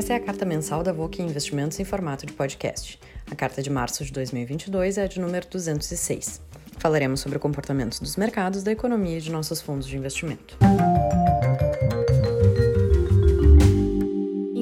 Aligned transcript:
Essa 0.00 0.14
é 0.14 0.16
a 0.16 0.20
carta 0.20 0.46
mensal 0.46 0.82
da 0.82 0.94
Voque 0.94 1.20
Investimentos 1.20 1.78
em 1.78 1.84
formato 1.84 2.24
de 2.24 2.32
podcast. 2.32 2.98
A 3.30 3.34
carta 3.34 3.62
de 3.62 3.68
março 3.68 4.02
de 4.02 4.10
2022 4.10 4.96
é 4.96 5.02
a 5.02 5.06
de 5.06 5.20
número 5.20 5.46
206. 5.46 6.40
Falaremos 6.78 7.20
sobre 7.20 7.36
o 7.36 7.40
comportamento 7.40 8.00
dos 8.00 8.16
mercados, 8.16 8.62
da 8.62 8.72
economia 8.72 9.18
e 9.18 9.20
de 9.20 9.30
nossos 9.30 9.60
fundos 9.60 9.86
de 9.86 9.98
investimento. 9.98 10.56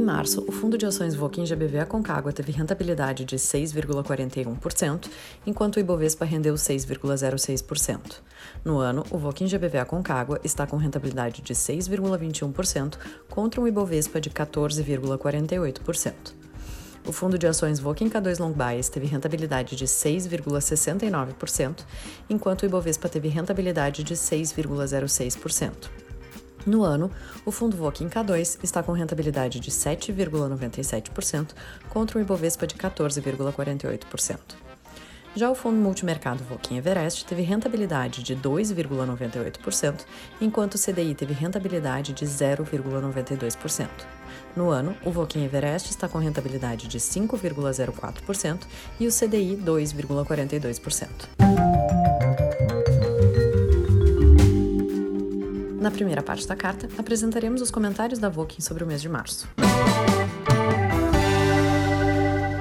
Março, 0.09 0.43
o 0.49 0.51
fundo 0.51 0.79
de 0.79 0.87
ações 0.87 1.15
Voquin 1.15 1.45
GBV 1.45 1.81
Aconcagua 1.81 2.33
teve 2.33 2.51
rentabilidade 2.51 3.27
de 3.27 3.37
6,41%, 3.37 5.07
enquanto 5.47 5.77
o 5.77 5.81
Ibovespa 5.81 6.25
rendeu 6.25 6.55
6,06%. 6.55 8.23
No 8.65 8.79
ano, 8.79 9.05
o 9.11 9.19
Voquin 9.19 9.47
GBV 9.47 9.77
Aconcagua 9.77 10.41
está 10.43 10.67
com 10.67 10.79
rentabilidade 10.79 11.43
de 11.43 11.53
6,21% 11.53 12.97
contra 13.29 13.61
um 13.61 13.69
Ibovespa 13.69 14.19
de 14.19 14.31
14,48%. 14.31 16.15
O 17.07 17.13
fundo 17.13 17.39
de 17.39 17.47
ações 17.47 17.79
Voquin 17.79 18.09
K2 18.09 18.41
Long 18.41 18.53
Bias 18.53 18.89
teve 18.89 19.07
rentabilidade 19.07 19.77
de 19.77 19.85
6,69%, 19.85 21.85
enquanto 22.31 22.63
o 22.63 22.67
Ibovespa 22.67 23.11
teve 23.11 23.29
rentabilidade 23.29 24.03
de 24.03 24.15
6,06%. 24.15 26.08
No 26.69 26.85
ano, 26.85 27.11
o 27.47 27.51
fundo 27.51 27.79
Voquin 27.79 28.11
K2 28.11 28.59
está 28.63 28.83
com 28.83 28.93
rentabilidade 28.93 29.59
de 29.59 29.71
7,97% 29.71 31.55
contra 31.89 32.19
um 32.19 32.21
Ibovespa 32.21 32.67
de 32.67 32.75
14,48%. 32.75 34.39
Já 35.35 35.51
o 35.51 35.55
fundo 35.55 35.77
multimercado 35.77 36.45
Voquin 36.45 36.77
Everest 36.77 37.25
teve 37.25 37.41
rentabilidade 37.41 38.23
de 38.23 38.37
2,98%, 38.37 40.05
enquanto 40.43 40.75
o 40.75 40.79
CDI 40.79 41.15
teve 41.15 41.33
rentabilidade 41.33 42.13
de 42.13 42.27
0,92%. 42.27 43.89
No 44.55 44.69
ano, 44.69 44.95
o 45.07 45.11
Voquin 45.11 45.47
Everest 45.47 45.89
está 45.89 46.07
com 46.07 46.19
rentabilidade 46.19 46.87
de 46.87 46.99
5,04% 46.99 48.59
e 49.01 49.07
o 49.07 49.11
CDI 49.11 49.57
2,42%. 49.57 52.28
Na 55.81 55.93
primeira 55.93 56.25
parte 56.25 56.45
da 56.45 56.57
carta, 56.57 56.89
apresentaremos 56.99 57.63
os 57.63 57.71
comentários 57.71 58.19
da 58.19 58.29
Voking 58.29 58.61
sobre 58.61 58.83
o 58.83 58.87
mês 58.87 59.01
de 59.01 59.09
março. 59.09 59.49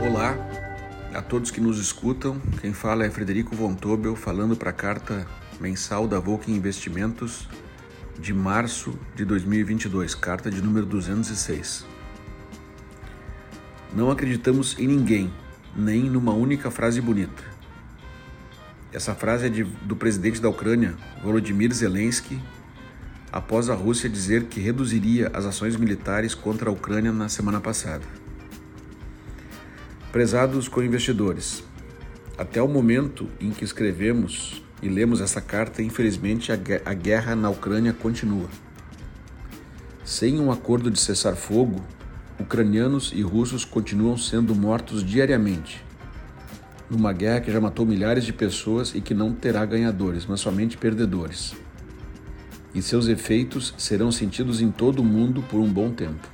Olá 0.08 0.38
a 1.16 1.20
todos 1.20 1.50
que 1.50 1.60
nos 1.60 1.80
escutam. 1.80 2.40
Quem 2.62 2.74
fala 2.74 3.08
é 3.08 3.10
Frederico 3.10 3.56
Von 3.56 3.74
Tobel, 3.74 4.16
falando 4.16 4.56
para 4.56 4.70
a 4.70 4.74
carta 4.74 5.26
mensal 5.60 6.08
da 6.08 6.20
Voking 6.20 6.54
Investimentos 6.54 7.50
de 8.20 8.36
março 8.36 8.94
de 9.16 9.26
2022, 9.26 10.14
carta 10.14 10.52
de 10.52 10.62
número 10.62 10.86
206. 10.86 11.88
Não 13.96 14.12
acreditamos 14.12 14.78
em 14.78 14.86
ninguém, 14.86 15.34
nem 15.76 16.04
numa 16.04 16.34
única 16.34 16.70
frase 16.70 17.02
bonita. 17.02 17.44
Essa 18.94 19.16
frase 19.16 19.48
é 19.48 19.50
de, 19.50 19.64
do 19.64 19.96
presidente 19.96 20.40
da 20.40 20.50
Ucrânia, 20.50 20.96
Volodymyr 21.24 21.74
Zelensky, 21.74 22.40
após 23.38 23.70
a 23.70 23.76
Rússia 23.76 24.10
dizer 24.10 24.46
que 24.46 24.60
reduziria 24.60 25.30
as 25.32 25.46
ações 25.46 25.76
militares 25.76 26.34
contra 26.34 26.72
a 26.72 26.74
Ucrânia 26.74 27.12
na 27.12 27.30
semana 27.30 27.62
passada. 27.62 28.02
Prezados 30.12 30.68
co-investidores, 30.68 31.64
até 32.36 32.60
o 32.60 32.68
momento 32.68 33.30
em 33.40 33.52
que 33.52 33.64
escrevemos 33.64 34.64
e 34.82 34.90
lemos 34.90 35.22
essa 35.22 35.40
carta, 35.40 35.84
infelizmente 35.84 36.52
a 36.52 36.94
guerra 36.96 37.36
na 37.36 37.48
Ucrânia 37.52 37.94
continua. 37.94 38.50
Sem 40.04 40.40
um 40.40 40.52
acordo 40.52 40.90
de 40.90 41.00
cessar-fogo, 41.00 41.86
ucranianos 42.40 43.12
e 43.14 43.22
russos 43.22 43.64
continuam 43.64 44.18
sendo 44.18 44.56
mortos 44.56 45.04
diariamente. 45.04 45.86
Numa 46.90 47.14
guerra 47.14 47.42
que 47.42 47.52
já 47.52 47.62
matou 47.62 47.86
milhares 47.86 48.26
de 48.26 48.34
pessoas 48.34 48.96
e 48.96 49.00
que 49.00 49.14
não 49.14 49.32
terá 49.32 49.64
ganhadores, 49.64 50.26
mas 50.26 50.40
somente 50.40 50.76
perdedores 50.76 51.54
e 52.78 52.82
seus 52.84 53.08
efeitos 53.08 53.74
serão 53.76 54.12
sentidos 54.12 54.62
em 54.62 54.70
todo 54.70 55.00
o 55.00 55.04
mundo 55.04 55.42
por 55.50 55.60
um 55.60 55.68
bom 55.68 55.90
tempo. 55.90 56.28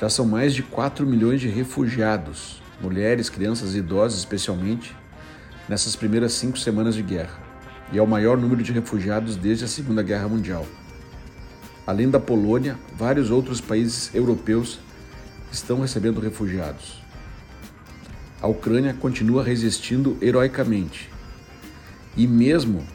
Já 0.00 0.08
são 0.08 0.24
mais 0.24 0.54
de 0.54 0.62
4 0.62 1.06
milhões 1.06 1.42
de 1.42 1.48
refugiados, 1.48 2.62
mulheres, 2.80 3.28
crianças 3.28 3.74
e 3.74 3.78
idosos 3.78 4.18
especialmente, 4.18 4.96
nessas 5.68 5.94
primeiras 5.94 6.32
cinco 6.32 6.58
semanas 6.58 6.94
de 6.94 7.02
guerra, 7.02 7.38
e 7.92 7.98
é 7.98 8.02
o 8.02 8.06
maior 8.06 8.38
número 8.38 8.62
de 8.62 8.72
refugiados 8.72 9.36
desde 9.36 9.66
a 9.66 9.68
Segunda 9.68 10.02
Guerra 10.02 10.26
Mundial. 10.26 10.64
Além 11.86 12.08
da 12.08 12.18
Polônia, 12.18 12.78
vários 12.96 13.30
outros 13.30 13.60
países 13.60 14.14
europeus 14.14 14.78
estão 15.52 15.82
recebendo 15.82 16.18
refugiados. 16.18 17.02
A 18.40 18.46
Ucrânia 18.46 18.94
continua 18.94 19.44
resistindo 19.44 20.16
heroicamente. 20.22 21.10
E 22.16 22.26
mesmo 22.26 22.86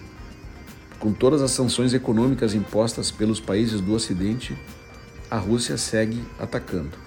com 1.03 1.12
todas 1.12 1.41
as 1.41 1.52
sanções 1.52 1.94
econômicas 1.94 2.53
impostas 2.53 3.12
pelos 3.12 3.38
países 3.38 3.81
do 3.81 3.94
Ocidente, 3.94 4.58
a 5.30 5.38
Rússia 5.38 5.78
segue 5.78 6.24
atacando. 6.40 6.97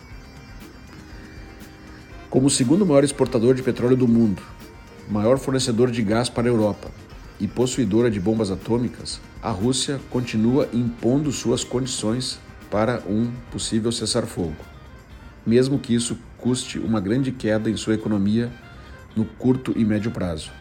Como 2.29 2.49
o 2.49 2.51
segundo 2.51 2.85
maior 2.85 3.05
exportador 3.05 3.55
de 3.55 3.63
petróleo 3.63 3.97
do 3.97 4.07
mundo, 4.07 4.43
maior 5.09 5.39
fornecedor 5.39 5.91
de 5.91 6.03
gás 6.03 6.29
para 6.29 6.47
a 6.47 6.53
Europa 6.53 6.91
e 7.41 7.49
possuidora 7.49 8.11
de 8.11 8.21
bombas 8.21 8.51
atômicas, 8.51 9.19
a 9.43 9.51
Rússia 9.51 9.99
continua 10.11 10.69
impondo 10.75 11.33
suas 11.33 11.65
condições 11.65 12.39
para 12.71 13.03
um 13.09 13.33
possível 13.51 13.91
cessar-fogo, 13.91 14.57
mesmo 15.47 15.79
que 15.79 15.95
isso 15.95 16.19
custe 16.37 16.79
uma 16.79 17.01
grande 17.01 17.33
queda 17.33 17.71
em 17.71 17.79
sua 17.79 17.95
economia 17.95 18.53
no 19.17 19.25
curto 19.25 19.73
e 19.75 19.87
médio 19.87 20.11
prazo. 20.11 20.53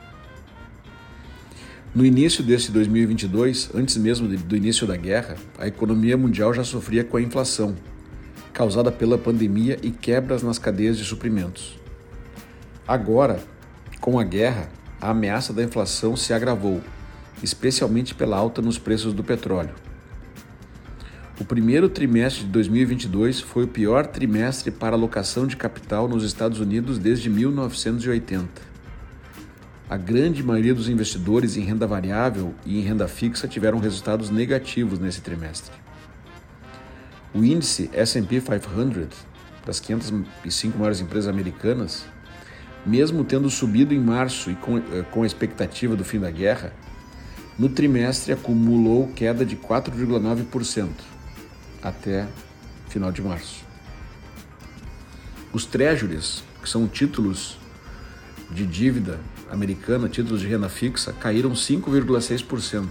No 1.96 2.06
início 2.06 2.44
desse 2.44 2.74
2022, 2.74 3.70
antes 3.74 3.96
mesmo 3.96 4.28
do 4.28 4.58
início 4.58 4.86
da 4.86 4.98
guerra, 4.98 5.38
a 5.58 5.66
economia 5.66 6.18
mundial 6.18 6.54
já 6.54 6.62
sofria 6.62 7.06
com 7.06 7.16
a 7.16 7.22
inflação, 7.22 7.74
causada 8.52 8.92
pela 8.92 9.18
pandemia 9.18 9.80
e 9.82 9.92
quebras 9.92 10.44
nas 10.44 10.60
cadeias 10.60 10.98
de 10.98 11.06
suprimentos. 11.06 11.80
Agora, 12.86 13.40
com 14.02 14.20
a 14.20 14.26
guerra, 14.26 14.68
a 15.00 15.12
ameaça 15.12 15.54
da 15.54 15.64
inflação 15.64 16.18
se 16.18 16.34
agravou, 16.34 16.82
especialmente 17.42 18.14
pela 18.14 18.36
alta 18.36 18.62
nos 18.62 18.78
preços 18.78 19.14
do 19.14 19.24
petróleo. 19.24 19.74
O 21.40 21.46
primeiro 21.46 21.88
trimestre 21.88 22.44
de 22.44 22.50
2022 22.50 23.40
foi 23.40 23.64
o 23.64 23.70
pior 23.70 24.06
trimestre 24.06 24.70
para 24.70 24.98
alocação 24.98 25.48
de 25.48 25.56
capital 25.56 26.10
nos 26.10 26.26
Estados 26.26 26.60
Unidos 26.60 27.00
desde 27.00 27.30
1980. 27.30 28.75
A 29.88 29.98
grande 29.98 30.42
maioria 30.42 30.74
dos 30.74 30.90
investidores 30.90 31.56
em 31.58 31.62
renda 31.62 31.86
variável 31.86 32.56
e 32.66 32.80
em 32.80 32.82
renda 32.82 33.08
fixa 33.08 33.48
tiveram 33.48 33.78
resultados 33.78 34.32
negativos 34.32 34.98
nesse 34.98 35.22
trimestre. 35.22 35.72
O 37.36 37.44
índice 37.44 37.92
S&P 37.94 38.42
500 38.42 39.10
das 39.64 39.80
505 39.80 40.78
maiores 40.78 41.02
empresas 41.02 41.28
americanas, 41.28 42.04
mesmo 42.84 43.24
tendo 43.24 43.48
subido 43.48 43.94
em 43.94 44.00
março 44.00 44.50
e 44.50 44.56
com, 44.56 44.78
eh, 44.78 45.06
com 45.12 45.22
a 45.22 45.26
expectativa 45.26 45.96
do 45.96 46.04
fim 46.04 46.20
da 46.20 46.32
guerra, 46.32 46.74
no 47.58 47.70
trimestre 47.70 48.34
acumulou 48.34 49.08
queda 49.10 49.46
de 49.46 49.56
4,9% 49.56 50.90
até 51.82 52.28
final 52.90 53.12
de 53.12 53.22
março. 53.22 53.64
Os 55.54 55.64
treasuries, 55.66 56.44
que 56.62 56.68
são 56.68 56.88
títulos 56.88 57.58
de 58.50 58.66
dívida 58.66 59.20
americana, 59.50 60.10
títulos 60.10 60.42
de 60.42 60.48
renda 60.48 60.70
fixa, 60.70 61.14
caíram 61.14 61.52
5,6%. 61.52 62.88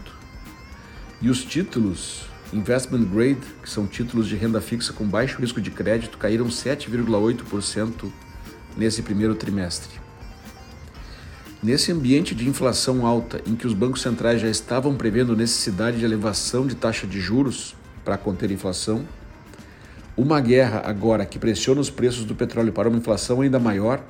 E 1.21 1.29
os 1.29 1.45
títulos 1.45 2.27
investment 2.53 3.05
grade, 3.05 3.41
que 3.63 3.69
são 3.69 3.87
títulos 3.87 4.29
de 4.29 4.37
renda 4.37 4.61
fixa 4.61 4.93
com 4.93 5.05
baixo 5.05 5.41
risco 5.41 5.61
de 5.61 5.71
crédito, 5.71 6.19
caíram 6.19 6.47
7,8% 6.47 8.11
nesse 8.77 9.03
primeiro 9.03 9.35
trimestre. 9.35 10.01
Nesse 11.63 11.91
ambiente 11.91 12.35
de 12.35 12.49
inflação 12.49 13.07
alta, 13.07 13.41
em 13.47 13.57
que 13.57 13.67
os 13.67 13.73
bancos 13.73 14.03
centrais 14.03 14.41
já 14.41 14.49
estavam 14.49 14.95
prevendo 14.95 15.35
necessidade 15.35 15.99
de 15.99 16.05
elevação 16.05 16.67
de 16.67 16.75
taxa 16.75 17.07
de 17.07 17.19
juros 17.19 17.75
para 18.05 18.19
conter 18.19 18.51
inflação, 18.51 19.05
uma 20.17 20.41
guerra 20.41 20.83
agora 20.85 21.27
que 21.27 21.39
pressiona 21.39 21.81
os 21.81 21.91
preços 21.91 22.25
do 22.25 22.35
petróleo 22.35 22.73
para 22.73 22.89
uma 22.89 22.99
inflação 22.99 23.41
ainda 23.41 23.59
maior 23.59 24.05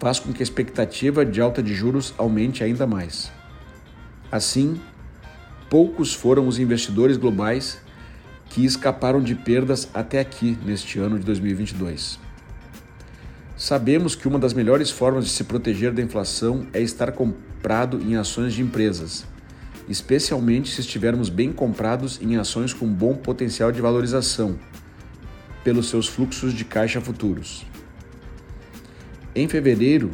faz 0.00 0.18
com 0.18 0.32
que 0.32 0.42
a 0.42 0.42
expectativa 0.42 1.26
de 1.26 1.42
alta 1.42 1.62
de 1.62 1.74
juros 1.74 2.14
aumente 2.16 2.64
ainda 2.64 2.86
mais. 2.86 3.30
Assim, 4.32 4.80
poucos 5.68 6.14
foram 6.14 6.48
os 6.48 6.58
investidores 6.58 7.18
globais 7.18 7.78
que 8.48 8.64
escaparam 8.64 9.22
de 9.22 9.34
perdas 9.34 9.88
até 9.92 10.18
aqui 10.18 10.58
neste 10.64 10.98
ano 10.98 11.18
de 11.18 11.24
2022. 11.26 12.18
Sabemos 13.56 14.14
que 14.14 14.26
uma 14.26 14.38
das 14.38 14.54
melhores 14.54 14.90
formas 14.90 15.26
de 15.26 15.30
se 15.30 15.44
proteger 15.44 15.92
da 15.92 16.00
inflação 16.00 16.66
é 16.72 16.80
estar 16.80 17.12
comprado 17.12 18.00
em 18.00 18.16
ações 18.16 18.54
de 18.54 18.62
empresas, 18.62 19.26
especialmente 19.86 20.70
se 20.70 20.80
estivermos 20.80 21.28
bem 21.28 21.52
comprados 21.52 22.18
em 22.22 22.36
ações 22.36 22.72
com 22.72 22.88
bom 22.88 23.14
potencial 23.14 23.70
de 23.70 23.82
valorização, 23.82 24.58
pelos 25.62 25.90
seus 25.90 26.08
fluxos 26.08 26.54
de 26.54 26.64
caixa 26.64 27.02
futuros. 27.02 27.69
Em 29.32 29.46
fevereiro, 29.46 30.10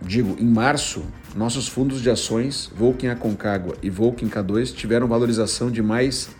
digo, 0.00 0.36
em 0.40 0.46
março, 0.46 1.04
nossos 1.36 1.68
fundos 1.68 2.00
de 2.00 2.08
ações, 2.08 2.72
Volkin 2.74 3.08
Aconcagua 3.08 3.76
e 3.82 3.90
Volkin 3.90 4.26
K2, 4.26 4.74
tiveram 4.74 5.06
valorização 5.06 5.70
de 5.70 5.82
mais 5.82 6.30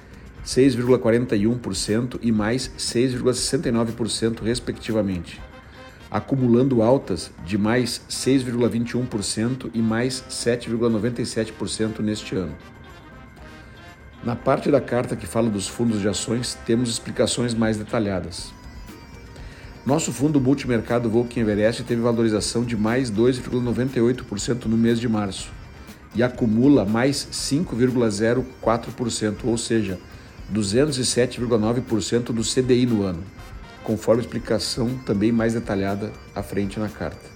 6,41% 0.42 2.18
e 2.22 2.32
mais 2.32 2.70
6,69%, 2.78 4.42
respectivamente, 4.42 5.38
acumulando 6.10 6.80
altas 6.80 7.30
de 7.44 7.58
mais 7.58 8.00
6,21% 8.08 9.70
e 9.74 9.82
mais 9.82 10.24
7,97% 10.30 12.00
neste 12.00 12.36
ano. 12.36 12.56
Na 14.22 14.34
parte 14.34 14.70
da 14.70 14.80
carta 14.80 15.14
que 15.14 15.26
fala 15.26 15.50
dos 15.50 15.68
fundos 15.68 16.00
de 16.00 16.08
ações, 16.08 16.56
temos 16.64 16.88
explicações 16.88 17.52
mais 17.52 17.76
detalhadas. 17.76 18.50
Nosso 19.86 20.12
fundo 20.14 20.40
multimercado 20.40 21.10
Volkswagen 21.10 21.42
Everest 21.42 21.82
teve 21.82 22.00
valorização 22.00 22.64
de 22.64 22.74
mais 22.74 23.10
2,98% 23.10 24.64
no 24.64 24.78
mês 24.78 24.98
de 24.98 25.06
março 25.06 25.52
e 26.14 26.22
acumula 26.22 26.86
mais 26.86 27.28
5,04%, 27.30 29.44
ou 29.44 29.58
seja, 29.58 29.98
207,9% 30.50 32.32
do 32.32 32.42
CDI 32.42 32.86
no 32.86 33.02
ano, 33.02 33.22
conforme 33.82 34.22
explicação 34.22 34.88
também 35.04 35.30
mais 35.30 35.52
detalhada 35.52 36.10
à 36.34 36.42
frente 36.42 36.80
na 36.80 36.88
carta. 36.88 37.34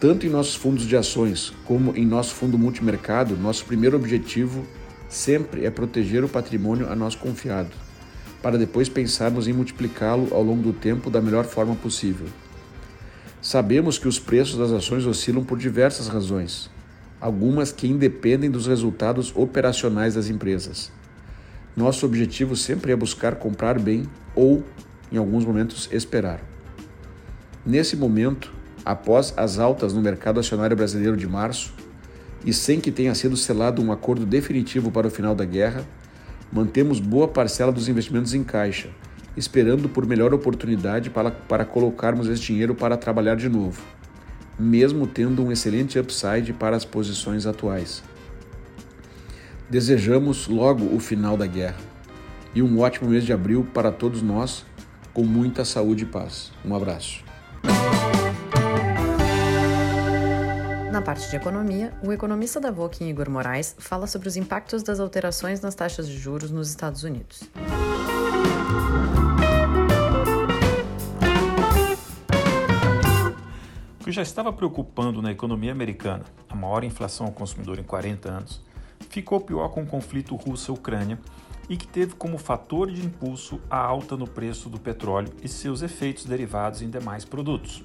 Tanto 0.00 0.26
em 0.26 0.30
nossos 0.30 0.56
fundos 0.56 0.84
de 0.84 0.96
ações 0.96 1.52
como 1.64 1.96
em 1.96 2.04
nosso 2.04 2.34
fundo 2.34 2.58
multimercado, 2.58 3.36
nosso 3.36 3.64
primeiro 3.64 3.96
objetivo 3.96 4.66
sempre 5.08 5.64
é 5.64 5.70
proteger 5.70 6.24
o 6.24 6.28
patrimônio 6.28 6.90
a 6.90 6.96
nós 6.96 7.14
confiado, 7.14 7.70
para 8.42 8.58
depois 8.58 8.88
pensarmos 8.88 9.46
em 9.46 9.52
multiplicá-lo 9.52 10.34
ao 10.34 10.42
longo 10.42 10.62
do 10.62 10.72
tempo 10.72 11.08
da 11.08 11.20
melhor 11.20 11.44
forma 11.44 11.76
possível. 11.76 12.26
Sabemos 13.40 13.98
que 13.98 14.08
os 14.08 14.18
preços 14.18 14.58
das 14.58 14.72
ações 14.72 15.06
oscilam 15.06 15.44
por 15.44 15.58
diversas 15.58 16.08
razões, 16.08 16.68
algumas 17.20 17.70
que 17.72 17.86
independem 17.86 18.50
dos 18.50 18.66
resultados 18.66 19.32
operacionais 19.34 20.14
das 20.14 20.28
empresas. 20.28 20.90
Nosso 21.76 22.04
objetivo 22.04 22.56
sempre 22.56 22.92
é 22.92 22.96
buscar 22.96 23.36
comprar 23.36 23.78
bem 23.78 24.04
ou, 24.34 24.62
em 25.10 25.16
alguns 25.16 25.44
momentos, 25.44 25.88
esperar. 25.92 26.40
Nesse 27.64 27.96
momento, 27.96 28.52
após 28.84 29.32
as 29.36 29.58
altas 29.58 29.92
no 29.92 30.02
mercado 30.02 30.40
acionário 30.40 30.76
brasileiro 30.76 31.16
de 31.16 31.26
março, 31.26 31.72
e 32.44 32.52
sem 32.52 32.80
que 32.80 32.90
tenha 32.90 33.14
sido 33.14 33.36
selado 33.36 33.80
um 33.80 33.92
acordo 33.92 34.26
definitivo 34.26 34.90
para 34.90 35.06
o 35.06 35.10
final 35.10 35.34
da 35.34 35.44
guerra, 35.44 35.86
mantemos 36.52 37.00
boa 37.00 37.26
parcela 37.26 37.72
dos 37.72 37.88
investimentos 37.88 38.34
em 38.34 38.44
caixa, 38.44 38.90
esperando 39.36 39.88
por 39.88 40.06
melhor 40.06 40.34
oportunidade 40.34 41.08
para, 41.08 41.30
para 41.30 41.64
colocarmos 41.64 42.28
esse 42.28 42.42
dinheiro 42.42 42.74
para 42.74 42.96
trabalhar 42.96 43.36
de 43.36 43.48
novo, 43.48 43.82
mesmo 44.58 45.06
tendo 45.06 45.42
um 45.42 45.50
excelente 45.50 45.98
upside 45.98 46.52
para 46.52 46.76
as 46.76 46.84
posições 46.84 47.46
atuais. 47.46 48.02
Desejamos 49.70 50.46
logo 50.48 50.94
o 50.94 51.00
final 51.00 51.36
da 51.36 51.46
guerra 51.46 51.78
e 52.54 52.62
um 52.62 52.80
ótimo 52.80 53.08
mês 53.08 53.24
de 53.24 53.32
abril 53.32 53.66
para 53.72 53.90
todos 53.90 54.20
nós, 54.20 54.66
com 55.14 55.24
muita 55.24 55.64
saúde 55.64 56.04
e 56.04 56.06
paz. 56.06 56.52
Um 56.62 56.74
abraço. 56.74 57.31
Na 61.02 61.06
parte 61.06 61.28
de 61.28 61.34
economia, 61.34 61.92
o 62.00 62.12
economista 62.12 62.60
da 62.60 62.70
Voking, 62.70 63.08
Igor 63.08 63.28
Moraes, 63.28 63.74
fala 63.76 64.06
sobre 64.06 64.28
os 64.28 64.36
impactos 64.36 64.84
das 64.84 65.00
alterações 65.00 65.60
nas 65.60 65.74
taxas 65.74 66.08
de 66.08 66.16
juros 66.16 66.52
nos 66.52 66.68
Estados 66.68 67.02
Unidos. 67.02 67.42
O 74.00 74.04
que 74.04 74.12
já 74.12 74.22
estava 74.22 74.52
preocupando 74.52 75.20
na 75.20 75.32
economia 75.32 75.72
americana, 75.72 76.22
a 76.48 76.54
maior 76.54 76.84
inflação 76.84 77.26
ao 77.26 77.32
consumidor 77.32 77.80
em 77.80 77.82
40 77.82 78.28
anos, 78.30 78.60
ficou 79.10 79.40
pior 79.40 79.70
com 79.70 79.82
o 79.82 79.86
conflito 79.86 80.36
russo-ucrânia 80.36 81.18
e 81.68 81.76
que 81.76 81.88
teve 81.88 82.14
como 82.14 82.38
fator 82.38 82.88
de 82.88 83.04
impulso 83.04 83.60
a 83.68 83.76
alta 83.76 84.16
no 84.16 84.28
preço 84.28 84.68
do 84.68 84.78
petróleo 84.78 85.32
e 85.42 85.48
seus 85.48 85.82
efeitos 85.82 86.26
derivados 86.26 86.80
em 86.80 86.88
demais 86.88 87.24
produtos. 87.24 87.84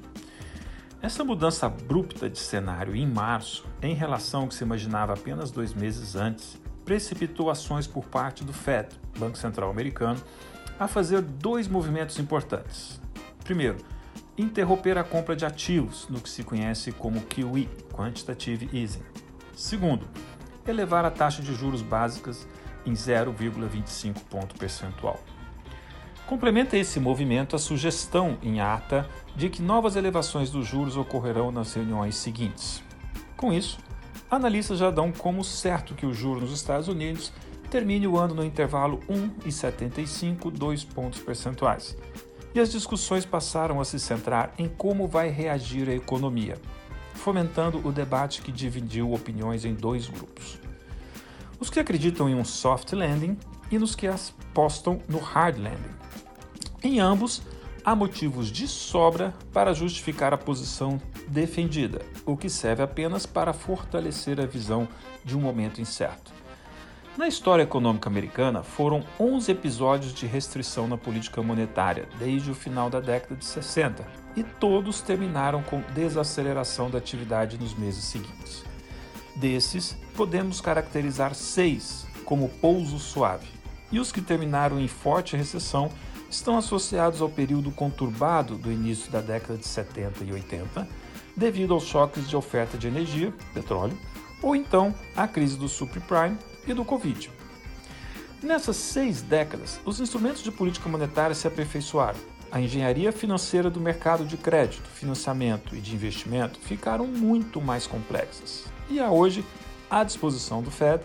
Essa 0.99 1.23
mudança 1.23 1.67
abrupta 1.67 2.27
de 2.27 2.39
cenário 2.39 2.95
em 2.95 3.05
março, 3.05 3.65
em 3.83 3.93
relação 3.93 4.41
ao 4.41 4.47
que 4.47 4.55
se 4.55 4.63
imaginava 4.63 5.13
apenas 5.13 5.51
dois 5.51 5.71
meses 5.71 6.15
antes, 6.15 6.59
precipitou 6.83 7.51
ações 7.51 7.85
por 7.85 8.03
parte 8.05 8.43
do 8.43 8.51
Fed, 8.51 8.89
Banco 9.17 9.37
Central 9.37 9.69
Americano, 9.69 10.19
a 10.79 10.87
fazer 10.87 11.21
dois 11.21 11.67
movimentos 11.67 12.17
importantes. 12.17 12.99
Primeiro, 13.43 13.77
interromper 14.35 14.97
a 14.97 15.03
compra 15.03 15.35
de 15.35 15.45
ativos, 15.45 16.07
no 16.09 16.19
que 16.19 16.29
se 16.29 16.43
conhece 16.43 16.91
como 16.91 17.21
QE, 17.21 17.69
Quantitative 17.93 18.67
Easing. 18.73 19.03
Segundo, 19.55 20.07
elevar 20.67 21.05
a 21.05 21.11
taxa 21.11 21.43
de 21.43 21.53
juros 21.53 21.83
básicas 21.83 22.47
em 22.85 22.93
0,25 22.93 24.15
ponto 24.29 24.55
percentual. 24.55 25.19
Complementa 26.27 26.75
esse 26.77 26.99
movimento 26.99 27.55
a 27.55 27.59
sugestão 27.59 28.37
em 28.43 28.59
ata 28.59 29.09
de 29.33 29.47
que 29.47 29.61
novas 29.61 29.95
elevações 29.95 30.51
dos 30.51 30.67
juros 30.67 30.97
ocorrerão 30.97 31.53
nas 31.53 31.73
reuniões 31.73 32.17
seguintes. 32.17 32.83
Com 33.37 33.53
isso, 33.53 33.77
analistas 34.29 34.77
já 34.77 34.91
dão 34.91 35.09
como 35.09 35.41
certo 35.41 35.95
que 35.95 36.05
o 36.05 36.13
juro 36.13 36.41
nos 36.41 36.51
Estados 36.51 36.89
Unidos 36.89 37.31
termine 37.71 38.07
o 38.07 38.17
ano 38.17 38.35
no 38.35 38.43
intervalo 38.43 38.99
1,75 39.09 40.51
2 40.51 40.83
pontos 40.83 41.21
percentuais. 41.21 41.95
E 42.53 42.59
as 42.59 42.69
discussões 42.69 43.25
passaram 43.25 43.79
a 43.79 43.85
se 43.85 43.97
centrar 43.97 44.51
em 44.57 44.67
como 44.67 45.07
vai 45.07 45.29
reagir 45.29 45.87
a 45.87 45.95
economia, 45.95 46.57
fomentando 47.13 47.79
o 47.87 47.91
debate 47.91 48.41
que 48.41 48.51
dividiu 48.51 49.13
opiniões 49.13 49.63
em 49.63 49.73
dois 49.73 50.07
grupos. 50.09 50.59
Os 51.57 51.69
que 51.69 51.79
acreditam 51.79 52.27
em 52.27 52.35
um 52.35 52.43
soft 52.43 52.91
landing 52.91 53.37
e 53.71 53.79
nos 53.79 53.95
que 53.95 54.07
apostam 54.07 54.99
no 55.07 55.19
hard 55.19 55.57
landing. 55.57 56.06
Em 56.83 56.99
ambos, 56.99 57.41
há 57.83 57.95
motivos 57.95 58.51
de 58.51 58.67
sobra 58.67 59.33
para 59.51 59.73
justificar 59.73 60.31
a 60.33 60.37
posição 60.37 61.01
defendida, 61.27 62.01
o 62.25 62.37
que 62.37 62.49
serve 62.49 62.83
apenas 62.83 63.25
para 63.25 63.51
fortalecer 63.51 64.39
a 64.39 64.45
visão 64.45 64.87
de 65.25 65.35
um 65.35 65.41
momento 65.41 65.81
incerto. 65.81 66.31
Na 67.17 67.27
história 67.27 67.63
econômica 67.63 68.07
americana, 68.07 68.61
foram 68.61 69.03
11 69.19 69.51
episódios 69.51 70.13
de 70.13 70.27
restrição 70.27 70.87
na 70.87 70.97
política 70.97 71.41
monetária 71.41 72.07
desde 72.19 72.51
o 72.51 72.55
final 72.55 72.91
da 72.91 72.99
década 72.99 73.35
de 73.35 73.43
60, 73.43 74.05
e 74.35 74.43
todos 74.43 75.01
terminaram 75.01 75.63
com 75.63 75.81
desaceleração 75.95 76.91
da 76.91 76.99
atividade 76.99 77.57
nos 77.57 77.73
meses 77.73 78.03
seguintes. 78.03 78.63
Desses, 79.35 79.97
podemos 80.15 80.61
caracterizar 80.61 81.33
seis 81.33 82.05
como 82.23 82.49
pouso 82.49 82.99
suave, 82.99 83.47
e 83.91 83.99
os 83.99 84.11
que 84.11 84.21
terminaram 84.21 84.79
em 84.79 84.87
forte 84.87 85.35
recessão 85.35 85.89
estão 86.29 86.57
associados 86.57 87.21
ao 87.21 87.29
período 87.29 87.71
conturbado 87.71 88.55
do 88.55 88.71
início 88.71 89.11
da 89.11 89.21
década 89.21 89.57
de 89.57 89.65
70 89.65 90.23
e 90.23 90.31
80, 90.31 90.87
devido 91.35 91.73
aos 91.73 91.83
choques 91.83 92.27
de 92.27 92.35
oferta 92.35 92.77
de 92.77 92.87
energia, 92.87 93.33
petróleo, 93.53 93.97
ou 94.41 94.55
então 94.55 94.93
à 95.15 95.27
crise 95.27 95.57
do 95.57 95.67
subprime 95.67 96.37
e 96.67 96.73
do 96.73 96.83
Covid. 96.83 97.31
Nessas 98.41 98.75
seis 98.75 99.21
décadas, 99.21 99.79
os 99.83 99.99
instrumentos 99.99 100.43
de 100.43 100.51
política 100.51 100.87
monetária 100.87 101.35
se 101.35 101.47
aperfeiçoaram. 101.47 102.19
A 102.51 102.61
engenharia 102.61 103.11
financeira 103.11 103.69
do 103.69 103.79
mercado 103.79 104.25
de 104.25 104.37
crédito, 104.37 104.87
financiamento 104.89 105.75
e 105.75 105.81
de 105.81 105.93
investimento 105.93 106.59
ficaram 106.59 107.07
muito 107.07 107.59
mais 107.59 107.87
complexas. 107.87 108.65
E 108.89 108.99
há 108.99 109.09
hoje, 109.09 109.43
à 109.89 110.03
disposição 110.03 110.61
do 110.61 110.71
Fed, 110.71 111.03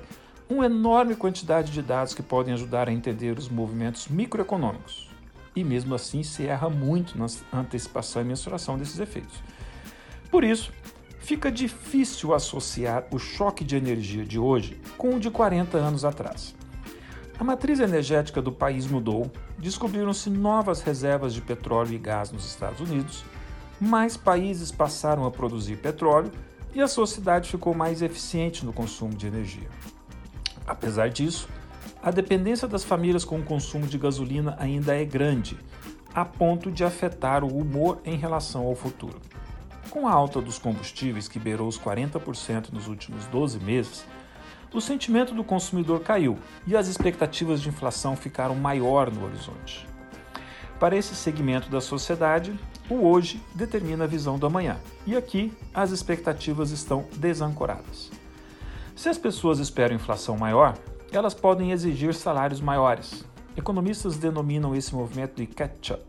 uma 0.49 0.67
enorme 0.67 1.17
quantidade 1.17 1.73
de 1.73 1.83
dados 1.83 2.14
que 2.14 2.23
podem 2.23 2.55
ajudar 2.55 2.88
a 2.88 2.93
entender 2.93 3.38
os 3.38 3.49
movimentos 3.49 4.09
microeconômicos, 4.09 5.09
e 5.54 5.62
mesmo 5.62 5.94
assim 5.94 6.23
se 6.23 6.47
erra 6.47 6.68
muito 6.68 7.18
na 7.18 7.26
antecipação 7.52 8.23
e 8.23 8.25
mensuração 8.25 8.78
desses 8.78 8.99
efeitos. 8.99 9.42
Por 10.30 10.44
isso, 10.44 10.73
fica 11.21 11.52
difícil 11.52 12.35
associar 12.35 13.04
o 13.11 13.18
choque 13.18 13.64
de 13.64 13.76
energia 13.76 14.25
de 14.25 14.38
hoje 14.38 14.80
com 14.97 15.16
o 15.16 15.21
de 15.21 15.30
40 15.30 15.76
anos 15.78 16.04
atrás. 16.04 16.54
A 17.38 17.44
matriz 17.44 17.80
energética 17.80 18.40
do 18.40 18.52
país 18.52 18.87
mudou, 18.87 19.30
descobriram-se 19.59 20.30
novas 20.30 20.80
reservas 20.80 21.35
de 21.35 21.40
petróleo 21.40 21.94
e 21.94 21.99
gás 21.99 22.30
nos 22.30 22.47
Estados 22.47 22.80
Unidos, 22.80 23.25
mais 23.80 24.16
países 24.16 24.71
passaram 24.71 25.25
a 25.26 25.30
produzir 25.30 25.76
petróleo 25.76 26.30
e 26.73 26.80
a 26.80 26.87
sociedade 26.87 27.50
ficou 27.50 27.75
mais 27.75 28.00
eficiente 28.00 28.64
no 28.64 28.73
consumo 28.73 29.14
de 29.14 29.26
energia. 29.26 29.68
Apesar 30.66 31.11
disso, 31.11 31.49
a 32.02 32.11
dependência 32.11 32.66
das 32.66 32.82
famílias 32.82 33.25
com 33.25 33.38
o 33.38 33.44
consumo 33.44 33.87
de 33.87 33.97
gasolina 33.97 34.56
ainda 34.59 34.97
é 34.97 35.04
grande, 35.04 35.56
a 36.12 36.25
ponto 36.25 36.71
de 36.71 36.82
afetar 36.85 37.44
o 37.44 37.56
humor 37.56 38.00
em 38.04 38.16
relação 38.16 38.66
ao 38.66 38.75
futuro. 38.75 39.21
Com 39.88 40.09
a 40.09 40.12
alta 40.12 40.40
dos 40.40 40.59
combustíveis, 40.59 41.28
que 41.28 41.38
beirou 41.38 41.68
os 41.68 41.78
40% 41.78 42.73
nos 42.73 42.88
últimos 42.88 43.26
12 43.26 43.61
meses, 43.61 44.04
o 44.75 44.80
sentimento 44.80 45.32
do 45.32 45.44
consumidor 45.44 46.00
caiu 46.00 46.38
e 46.66 46.76
as 46.76 46.88
expectativas 46.88 47.61
de 47.61 47.68
inflação 47.68 48.16
ficaram 48.16 48.56
maior 48.56 49.11
no 49.11 49.25
horizonte. 49.25 49.87
Para 50.80 50.97
esse 50.97 51.14
segmento 51.14 51.71
da 51.71 51.80
sociedade, 51.80 52.59
o 52.90 53.06
hoje 53.06 53.40
determina 53.54 54.04
a 54.04 54.09
visão 54.09 54.38
do 54.38 54.47
amanhã, 54.47 54.78
e 55.06 55.14
aqui 55.14 55.52
as 55.73 55.92
expectativas 55.92 56.73
estão 56.73 57.06
desancoradas. 57.16 58.11
Se 58.97 59.09
as 59.09 59.18
pessoas 59.18 59.61
esperam 59.61 59.94
inflação 59.94 60.37
maior, 60.37 60.76
elas 61.16 61.35
podem 61.35 61.73
exigir 61.73 62.14
salários 62.14 62.61
maiores. 62.61 63.25
Economistas 63.57 64.16
denominam 64.16 64.75
esse 64.75 64.95
movimento 64.95 65.37
de 65.37 65.47
catch-up. 65.47 66.02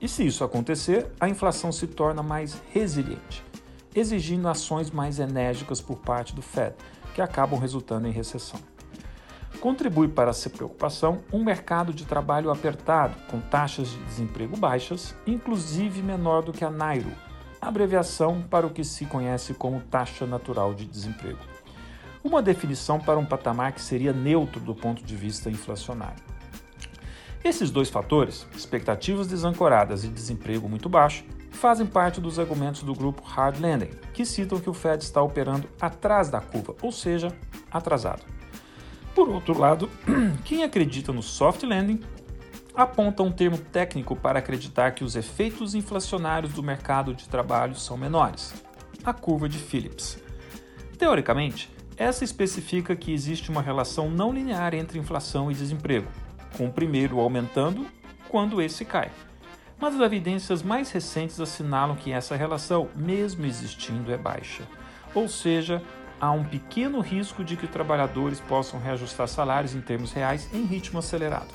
E 0.00 0.08
se 0.08 0.26
isso 0.26 0.44
acontecer, 0.44 1.10
a 1.18 1.28
inflação 1.28 1.72
se 1.72 1.86
torna 1.86 2.22
mais 2.22 2.60
resiliente, 2.70 3.44
exigindo 3.94 4.48
ações 4.48 4.90
mais 4.90 5.18
enérgicas 5.18 5.80
por 5.80 5.96
parte 5.96 6.34
do 6.34 6.42
Fed, 6.42 6.74
que 7.14 7.22
acabam 7.22 7.58
resultando 7.58 8.06
em 8.06 8.12
recessão. 8.12 8.60
Contribui 9.60 10.08
para 10.08 10.30
essa 10.30 10.50
preocupação 10.50 11.22
um 11.32 11.42
mercado 11.42 11.92
de 11.92 12.04
trabalho 12.04 12.50
apertado, 12.50 13.14
com 13.30 13.40
taxas 13.40 13.88
de 13.88 13.98
desemprego 14.04 14.56
baixas, 14.56 15.14
inclusive 15.26 16.02
menor 16.02 16.42
do 16.42 16.52
que 16.52 16.64
a 16.64 16.70
NAIRO, 16.70 17.10
abreviação 17.60 18.42
para 18.42 18.66
o 18.66 18.70
que 18.70 18.84
se 18.84 19.06
conhece 19.06 19.54
como 19.54 19.80
taxa 19.80 20.26
natural 20.26 20.74
de 20.74 20.84
desemprego. 20.84 21.53
Uma 22.24 22.40
definição 22.40 22.98
para 22.98 23.18
um 23.18 23.26
patamar 23.26 23.72
que 23.72 23.82
seria 23.82 24.10
neutro 24.10 24.58
do 24.58 24.74
ponto 24.74 25.04
de 25.04 25.14
vista 25.14 25.50
inflacionário. 25.50 26.24
Esses 27.44 27.70
dois 27.70 27.90
fatores, 27.90 28.46
expectativas 28.56 29.26
desancoradas 29.26 30.04
e 30.04 30.08
desemprego 30.08 30.66
muito 30.66 30.88
baixo, 30.88 31.22
fazem 31.50 31.86
parte 31.86 32.22
dos 32.22 32.38
argumentos 32.38 32.82
do 32.82 32.94
grupo 32.94 33.22
Hard 33.22 33.60
Landing, 33.60 33.90
que 34.14 34.24
citam 34.24 34.58
que 34.58 34.70
o 34.70 34.74
Fed 34.74 35.04
está 35.04 35.20
operando 35.20 35.68
atrás 35.78 36.30
da 36.30 36.40
curva, 36.40 36.74
ou 36.80 36.90
seja, 36.90 37.28
atrasado. 37.70 38.22
Por 39.14 39.28
outro 39.28 39.58
lado, 39.58 39.90
quem 40.46 40.64
acredita 40.64 41.12
no 41.12 41.22
soft 41.22 41.62
landing 41.62 42.02
aponta 42.74 43.22
um 43.22 43.30
termo 43.30 43.58
técnico 43.58 44.16
para 44.16 44.38
acreditar 44.38 44.92
que 44.92 45.04
os 45.04 45.14
efeitos 45.14 45.74
inflacionários 45.74 46.54
do 46.54 46.62
mercado 46.62 47.14
de 47.14 47.28
trabalho 47.28 47.76
são 47.76 47.98
menores, 47.98 48.54
a 49.04 49.12
curva 49.12 49.46
de 49.46 49.58
Phillips. 49.58 50.18
Teoricamente, 50.98 51.73
essa 51.96 52.24
especifica 52.24 52.96
que 52.96 53.12
existe 53.12 53.50
uma 53.50 53.62
relação 53.62 54.10
não 54.10 54.32
linear 54.32 54.74
entre 54.74 54.98
inflação 54.98 55.50
e 55.50 55.54
desemprego, 55.54 56.08
com 56.56 56.66
o 56.66 56.72
primeiro 56.72 57.20
aumentando 57.20 57.86
quando 58.28 58.60
esse 58.60 58.84
cai. 58.84 59.10
Mas 59.78 59.94
as 59.94 60.00
evidências 60.00 60.62
mais 60.62 60.90
recentes 60.90 61.40
assinalam 61.40 61.96
que 61.96 62.12
essa 62.12 62.36
relação, 62.36 62.88
mesmo 62.96 63.44
existindo, 63.44 64.12
é 64.12 64.16
baixa. 64.16 64.62
Ou 65.14 65.28
seja, 65.28 65.82
há 66.20 66.30
um 66.30 66.44
pequeno 66.44 67.00
risco 67.00 67.44
de 67.44 67.56
que 67.56 67.66
trabalhadores 67.66 68.40
possam 68.40 68.80
reajustar 68.80 69.28
salários 69.28 69.74
em 69.74 69.80
termos 69.80 70.12
reais 70.12 70.48
em 70.52 70.64
ritmo 70.64 70.98
acelerado. 70.98 71.52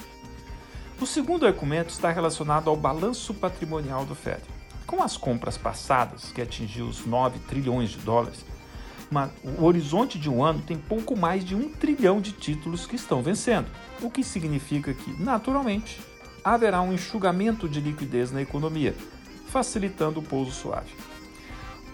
O 1.02 1.06
segundo 1.06 1.46
argumento 1.46 1.90
está 1.90 2.12
relacionado 2.12 2.70
ao 2.70 2.76
balanço 2.76 3.34
patrimonial 3.34 4.06
do 4.06 4.16
Fed. 4.16 4.42
Com 4.86 5.02
as 5.02 5.16
compras 5.16 5.58
passadas, 5.58 6.32
que 6.32 6.42
atingiu 6.42 6.86
os 6.88 7.06
9 7.06 7.40
trilhões 7.40 7.90
de 7.90 7.98
dólares, 8.00 8.44
o 9.58 9.64
horizonte 9.64 10.20
de 10.20 10.30
um 10.30 10.44
ano 10.44 10.62
tem 10.62 10.78
pouco 10.78 11.18
mais 11.18 11.44
de 11.44 11.56
um 11.56 11.70
trilhão 11.70 12.22
de 12.22 12.32
títulos 12.32 12.86
que 12.86 12.96
estão 12.96 13.22
vencendo, 13.22 13.68
o 14.02 14.10
que 14.10 14.24
significa 14.24 14.94
que, 14.94 15.12
naturalmente, 15.22 16.00
haverá 16.44 16.82
um 16.82 16.94
enxugamento 16.94 17.68
de 17.68 17.82
liquidez 17.82 18.32
na 18.32 18.42
economia, 18.42 18.96
facilitando 19.48 20.20
o 20.20 20.24
pouso 20.24 20.52
suave. 20.52 20.92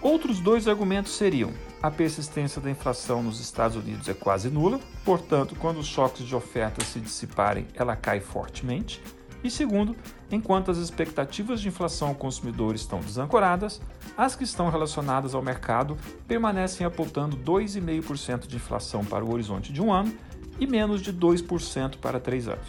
Outros 0.00 0.40
dois 0.40 0.68
argumentos 0.68 1.16
seriam: 1.16 1.52
a 1.82 1.90
persistência 1.90 2.60
da 2.60 2.70
inflação 2.70 3.22
nos 3.22 3.40
Estados 3.40 3.76
Unidos 3.76 4.08
é 4.08 4.14
quase 4.14 4.48
nula, 4.48 4.78
portanto, 5.04 5.56
quando 5.58 5.78
os 5.78 5.86
choques 5.86 6.24
de 6.24 6.34
oferta 6.34 6.84
se 6.84 7.00
dissiparem, 7.00 7.66
ela 7.74 7.96
cai 7.96 8.20
fortemente. 8.20 9.02
E 9.46 9.50
segundo, 9.50 9.94
enquanto 10.28 10.72
as 10.72 10.76
expectativas 10.76 11.60
de 11.60 11.68
inflação 11.68 12.08
ao 12.08 12.16
consumidor 12.16 12.74
estão 12.74 12.98
desancoradas, 12.98 13.80
as 14.16 14.34
que 14.34 14.42
estão 14.42 14.68
relacionadas 14.70 15.36
ao 15.36 15.40
mercado 15.40 15.96
permanecem 16.26 16.84
apontando 16.84 17.36
2,5% 17.36 18.48
de 18.48 18.56
inflação 18.56 19.04
para 19.04 19.24
o 19.24 19.32
horizonte 19.32 19.72
de 19.72 19.80
um 19.80 19.92
ano 19.92 20.12
e 20.58 20.66
menos 20.66 21.00
de 21.00 21.12
2% 21.12 21.98
para 21.98 22.18
três 22.18 22.48
anos. 22.48 22.66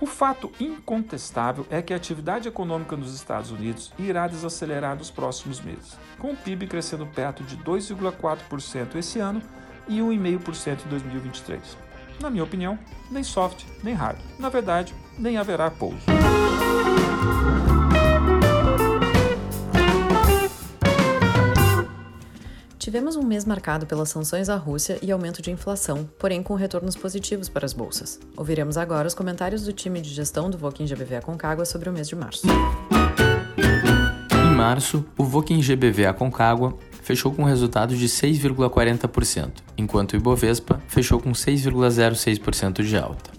O 0.00 0.06
fato 0.06 0.52
incontestável 0.60 1.66
é 1.68 1.82
que 1.82 1.92
a 1.92 1.96
atividade 1.96 2.46
econômica 2.46 2.96
nos 2.96 3.12
Estados 3.12 3.50
Unidos 3.50 3.92
irá 3.98 4.28
desacelerar 4.28 4.96
nos 4.96 5.10
próximos 5.10 5.60
meses, 5.60 5.98
com 6.16 6.30
o 6.30 6.36
PIB 6.36 6.68
crescendo 6.68 7.06
perto 7.08 7.42
de 7.42 7.56
2,4% 7.56 8.94
esse 8.94 9.18
ano 9.18 9.42
e 9.88 9.98
1,5% 9.98 10.86
em 10.86 10.88
2023. 10.88 11.91
Na 12.20 12.30
minha 12.30 12.44
opinião, 12.44 12.78
nem 13.10 13.22
soft 13.22 13.64
nem 13.82 13.94
hard. 13.94 14.18
Na 14.38 14.48
verdade, 14.48 14.94
nem 15.18 15.36
haverá 15.36 15.70
pouso. 15.70 16.02
Tivemos 22.78 23.14
um 23.14 23.22
mês 23.22 23.44
marcado 23.44 23.86
pelas 23.86 24.08
sanções 24.08 24.48
à 24.48 24.56
Rússia 24.56 24.98
e 25.00 25.12
aumento 25.12 25.40
de 25.40 25.50
inflação, 25.52 26.06
porém 26.18 26.42
com 26.42 26.54
retornos 26.54 26.96
positivos 26.96 27.48
para 27.48 27.64
as 27.64 27.72
bolsas. 27.72 28.18
Ouviremos 28.36 28.76
agora 28.76 29.06
os 29.06 29.14
comentários 29.14 29.62
do 29.62 29.72
time 29.72 30.00
de 30.00 30.10
gestão 30.10 30.50
do 30.50 30.58
Voquin 30.58 30.84
GBV 30.84 31.20
Concagua 31.20 31.64
sobre 31.64 31.88
o 31.88 31.92
mês 31.92 32.08
de 32.08 32.16
março. 32.16 32.46
Em 34.30 34.54
março, 34.54 35.06
o 35.16 35.24
Voquin 35.24 35.62
GBV 35.62 36.12
Concagua 36.14 36.76
fechou 37.02 37.32
com 37.32 37.44
resultado 37.44 37.94
de 37.94 38.08
6,40%, 38.08 39.50
enquanto 39.76 40.12
o 40.12 40.16
Ibovespa 40.16 40.80
fechou 40.88 41.20
com 41.20 41.32
6,06% 41.32 42.82
de 42.82 42.96
alta. 42.96 43.30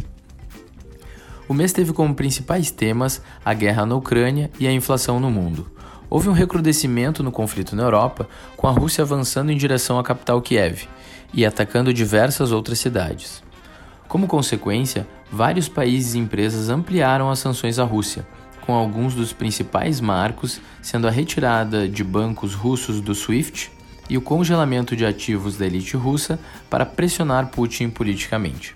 O 1.48 1.54
mês 1.54 1.74
teve 1.74 1.92
como 1.94 2.14
principais 2.16 2.70
temas 2.70 3.22
a 3.44 3.54
guerra 3.54 3.86
na 3.86 3.96
Ucrânia 3.96 4.52
e 4.60 4.68
a 4.68 4.72
inflação 4.72 5.20
no 5.20 5.32
mundo, 5.32 5.72
houve 6.14 6.30
um 6.30 6.34
recrudescimento 6.34 7.24
no 7.24 7.32
conflito 7.32 7.76
na 7.76 7.82
Europa, 7.82 8.30
com 8.56 8.68
a 8.68 8.72
Rússia 8.72 9.02
avançando 9.02 9.52
em 9.52 9.58
direção 9.58 9.98
à 9.98 10.04
capital 10.04 10.40
Kiev 10.44 10.88
e 11.34 11.44
atacando 11.44 11.92
diversas 11.92 12.52
outras 12.52 12.78
cidades. 12.78 13.42
Como 14.08 14.28
consequência, 14.28 15.08
vários 15.32 15.68
países 15.68 16.14
e 16.14 16.20
empresas 16.20 16.70
ampliaram 16.70 17.32
as 17.32 17.40
sanções 17.40 17.80
à 17.80 17.84
Rússia, 17.84 18.28
com 18.66 18.74
alguns 18.74 19.14
dos 19.14 19.34
principais 19.34 20.00
marcos 20.00 20.62
sendo 20.82 21.06
a 21.06 21.12
retirada 21.12 21.88
de 21.88 22.02
bancos 22.02 22.54
russos 22.54 23.02
do 23.02 23.14
SWIFT 23.14 23.70
e 24.10 24.18
o 24.18 24.22
congelamento 24.22 24.96
de 24.96 25.06
ativos 25.06 25.58
da 25.58 25.66
elite 25.66 25.98
russa 25.98 26.40
para 26.70 26.86
pressionar 26.86 27.48
Putin 27.48 27.90
politicamente. 27.90 28.74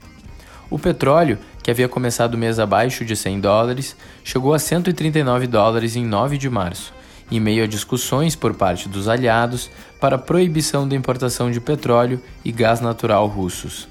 O 0.69 0.77
petróleo, 0.77 1.39
que 1.63 1.71
havia 1.71 1.87
começado 1.87 2.33
o 2.33 2.37
mês 2.37 2.59
abaixo 2.59 3.05
de 3.05 3.15
100 3.15 3.39
dólares, 3.39 3.95
chegou 4.25 4.53
a 4.53 4.59
139 4.59 5.47
dólares 5.47 5.95
em 5.95 6.05
9 6.05 6.37
de 6.37 6.49
março, 6.49 6.93
em 7.31 7.39
meio 7.39 7.63
a 7.63 7.67
discussões 7.67 8.35
por 8.35 8.53
parte 8.53 8.89
dos 8.89 9.07
aliados 9.07 9.69
para 10.01 10.17
a 10.17 10.19
proibição 10.19 10.85
da 10.85 10.95
importação 10.95 11.49
de 11.49 11.61
petróleo 11.61 12.21
e 12.43 12.51
gás 12.51 12.81
natural 12.81 13.25
russos. 13.27 13.87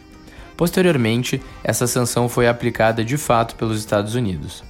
Posteriormente, 0.59 1.41
essa 1.65 1.87
sanção 1.87 2.29
foi 2.29 2.49
aplicada 2.49 3.03
de 3.03 3.17
fato 3.17 3.57
pelos 3.57 3.79
Estados 3.79 4.15
Unidos. 4.15 4.63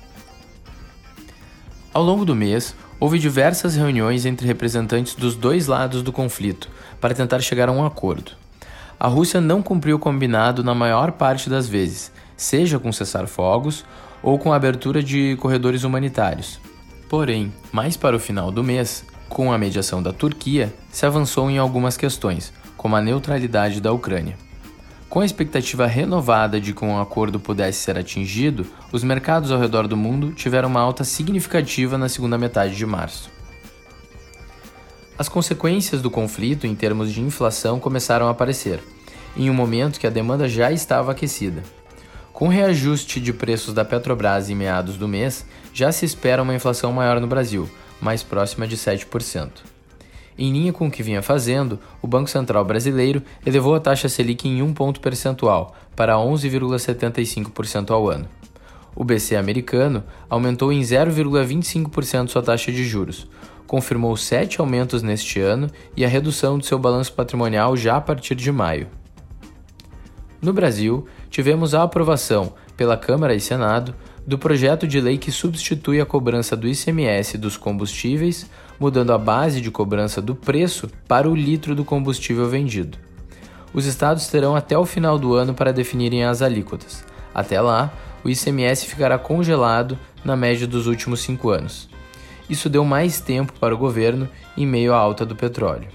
Ao 1.97 2.03
longo 2.03 2.27
do 2.27 2.35
mês, 2.35 2.77
houve 3.01 3.19
diversas 3.19 3.75
reuniões 3.75 4.27
entre 4.27 4.47
representantes 4.47 5.15
dos 5.15 5.35
dois 5.35 5.67
lados 5.67 6.03
do 6.03 6.13
conflito 6.13 6.69
para 7.01 7.15
tentar 7.15 7.41
chegar 7.41 7.71
a 7.71 7.73
um 7.73 7.87
acordo. 7.87 8.33
A 9.01 9.09
Rússia 9.09 9.41
não 9.41 9.63
cumpriu 9.63 9.97
o 9.97 9.99
combinado 9.99 10.63
na 10.63 10.75
maior 10.75 11.13
parte 11.13 11.49
das 11.49 11.67
vezes, 11.67 12.13
seja 12.37 12.79
com 12.79 12.93
cessar-fogos 12.93 13.83
ou 14.23 14.39
com 14.39 14.53
a 14.53 14.57
abertura 14.57 15.03
de 15.03 15.37
corredores 15.37 15.85
humanitários, 15.85 16.61
Porém, 17.09 17.51
mais 17.73 17.97
para 17.97 18.15
o 18.15 18.21
final 18.21 18.51
do 18.51 18.63
mês, 18.63 19.03
com 19.31 19.51
a 19.51 19.57
mediação 19.57 20.03
da 20.03 20.13
Turquia, 20.13 20.75
se 20.93 21.07
avançou 21.07 21.51
em 21.51 21.57
algumas 21.57 21.97
questões, 21.97 22.53
como 22.77 22.95
a 22.95 23.01
neutralidade 23.01 23.81
da 23.81 23.91
Ucrânia. 23.91 24.37
Com 25.09 25.21
a 25.21 25.25
expectativa 25.25 25.87
renovada 25.87 26.61
de 26.61 26.75
que 26.75 26.85
um 26.85 27.01
acordo 27.01 27.39
pudesse 27.39 27.79
ser 27.79 27.97
atingido, 27.97 28.67
os 28.93 29.05
mercados 29.05 29.53
ao 29.53 29.59
redor 29.59 29.87
do 29.87 29.97
mundo 29.97 30.33
tiveram 30.33 30.69
uma 30.69 30.81
alta 30.81 31.05
significativa 31.05 31.97
na 31.97 32.09
segunda 32.09 32.37
metade 32.37 32.77
de 32.77 32.85
março. 32.85 33.31
As 35.19 35.29
consequências 35.29 36.03
do 36.03 36.11
conflito 36.11 36.67
em 36.67 36.75
termos 36.75 37.13
de 37.13 37.23
inflação 37.23 37.79
começaram 37.79 38.27
a 38.27 38.31
aparecer, 38.31 38.83
em 39.37 39.49
um 39.49 39.55
momento 39.55 40.01
que 40.01 40.07
a 40.07 40.11
demanda 40.11 40.49
já 40.49 40.73
estava 40.73 41.13
aquecida. 41.13 41.63
Com 42.33 42.49
o 42.49 42.51
reajuste 42.51 43.19
de 43.19 43.33
preços 43.33 43.73
da 43.73 43.85
Petrobras 43.85 44.51
em 44.51 44.55
meados 44.55 44.99
do 44.99 45.09
mês, 45.09 45.47
já 45.73 45.91
se 45.91 46.05
espera 46.05 46.43
uma 46.43 46.55
inflação 46.55 46.93
maior 46.93 47.19
no 47.21 47.27
Brasil, 47.27 47.71
mais 48.01 48.23
próxima 48.23 48.67
de 48.67 48.77
7%. 48.77 49.76
Em 50.39 50.53
linha 50.53 50.73
com 50.73 50.87
o 50.87 50.91
que 50.91 51.03
vinha 51.03 51.23
fazendo, 51.23 51.79
o 52.03 52.07
Banco 52.07 52.29
Central 52.29 52.65
brasileiro 52.65 53.23
elevou 53.45 53.75
a 53.75 53.81
taxa 53.81 54.09
Selic 54.09 54.47
em 54.47 54.63
1 54.63 54.75
ponto 54.75 55.01
percentual 55.01 55.75
para 55.95 56.15
11,75% 56.17 57.91
ao 57.91 58.09
ano. 58.09 58.29
O 58.95 59.05
BC 59.05 59.37
americano 59.37 60.05
aumentou 60.29 60.73
em 60.73 60.81
0,25% 60.81 62.29
sua 62.29 62.43
taxa 62.43 62.71
de 62.71 62.85
juros, 62.85 63.27
confirmou 63.67 64.17
sete 64.17 64.61
aumentos 64.61 65.03
neste 65.03 65.41
ano 65.41 65.71
e 65.97 66.05
a 66.05 66.09
redução 66.09 66.59
do 66.59 66.65
seu 66.65 66.79
balanço 66.79 67.13
patrimonial 67.13 67.77
já 67.77 67.97
a 67.97 68.01
partir 68.01 68.35
de 68.35 68.53
maio. 68.53 68.89
No 70.41 70.53
Brasil, 70.53 71.07
tivemos 71.31 71.75
a 71.75 71.83
aprovação 71.83 72.55
pela 72.77 72.97
Câmara 72.97 73.35
e 73.35 73.41
Senado 73.41 73.95
do 74.27 74.39
projeto 74.39 74.87
de 74.87 75.01
lei 75.01 75.19
que 75.19 75.31
substitui 75.31 76.01
a 76.01 76.07
cobrança 76.07 76.57
do 76.57 76.67
ICMS 76.67 77.39
dos 77.39 77.57
combustíveis, 77.57 78.51
mudando 78.79 79.13
a 79.13 79.19
base 79.19 79.61
de 79.61 79.71
cobrança 79.71 80.21
do 80.21 80.35
preço 80.35 80.89
para 81.09 81.29
o 81.29 81.35
litro 81.35 81.75
do 81.75 81.85
combustível 81.85 82.49
vendido. 82.49 82.99
Os 83.73 83.87
estados 83.87 84.27
terão 84.29 84.57
até 84.57 84.77
o 84.77 84.87
final 84.87 85.19
do 85.19 85.35
ano 85.35 85.55
para 85.55 85.73
definirem 85.73 86.25
as 86.25 86.43
alíquotas. 86.43 87.05
Até 87.35 87.61
lá, 87.61 87.93
o 88.25 88.31
ICMS 88.31 88.87
ficará 88.87 89.19
congelado 89.19 89.99
na 90.25 90.37
média 90.37 90.67
dos 90.67 90.87
últimos 90.87 91.21
cinco 91.21 91.51
anos. 91.51 91.89
Isso 92.49 92.69
deu 92.69 92.85
mais 92.85 93.21
tempo 93.21 93.53
para 93.61 93.75
o 93.75 93.79
governo 93.79 94.29
em 94.57 94.67
meio 94.67 94.95
à 94.95 94.97
alta 94.97 95.27
do 95.27 95.37
petróleo. 95.37 95.89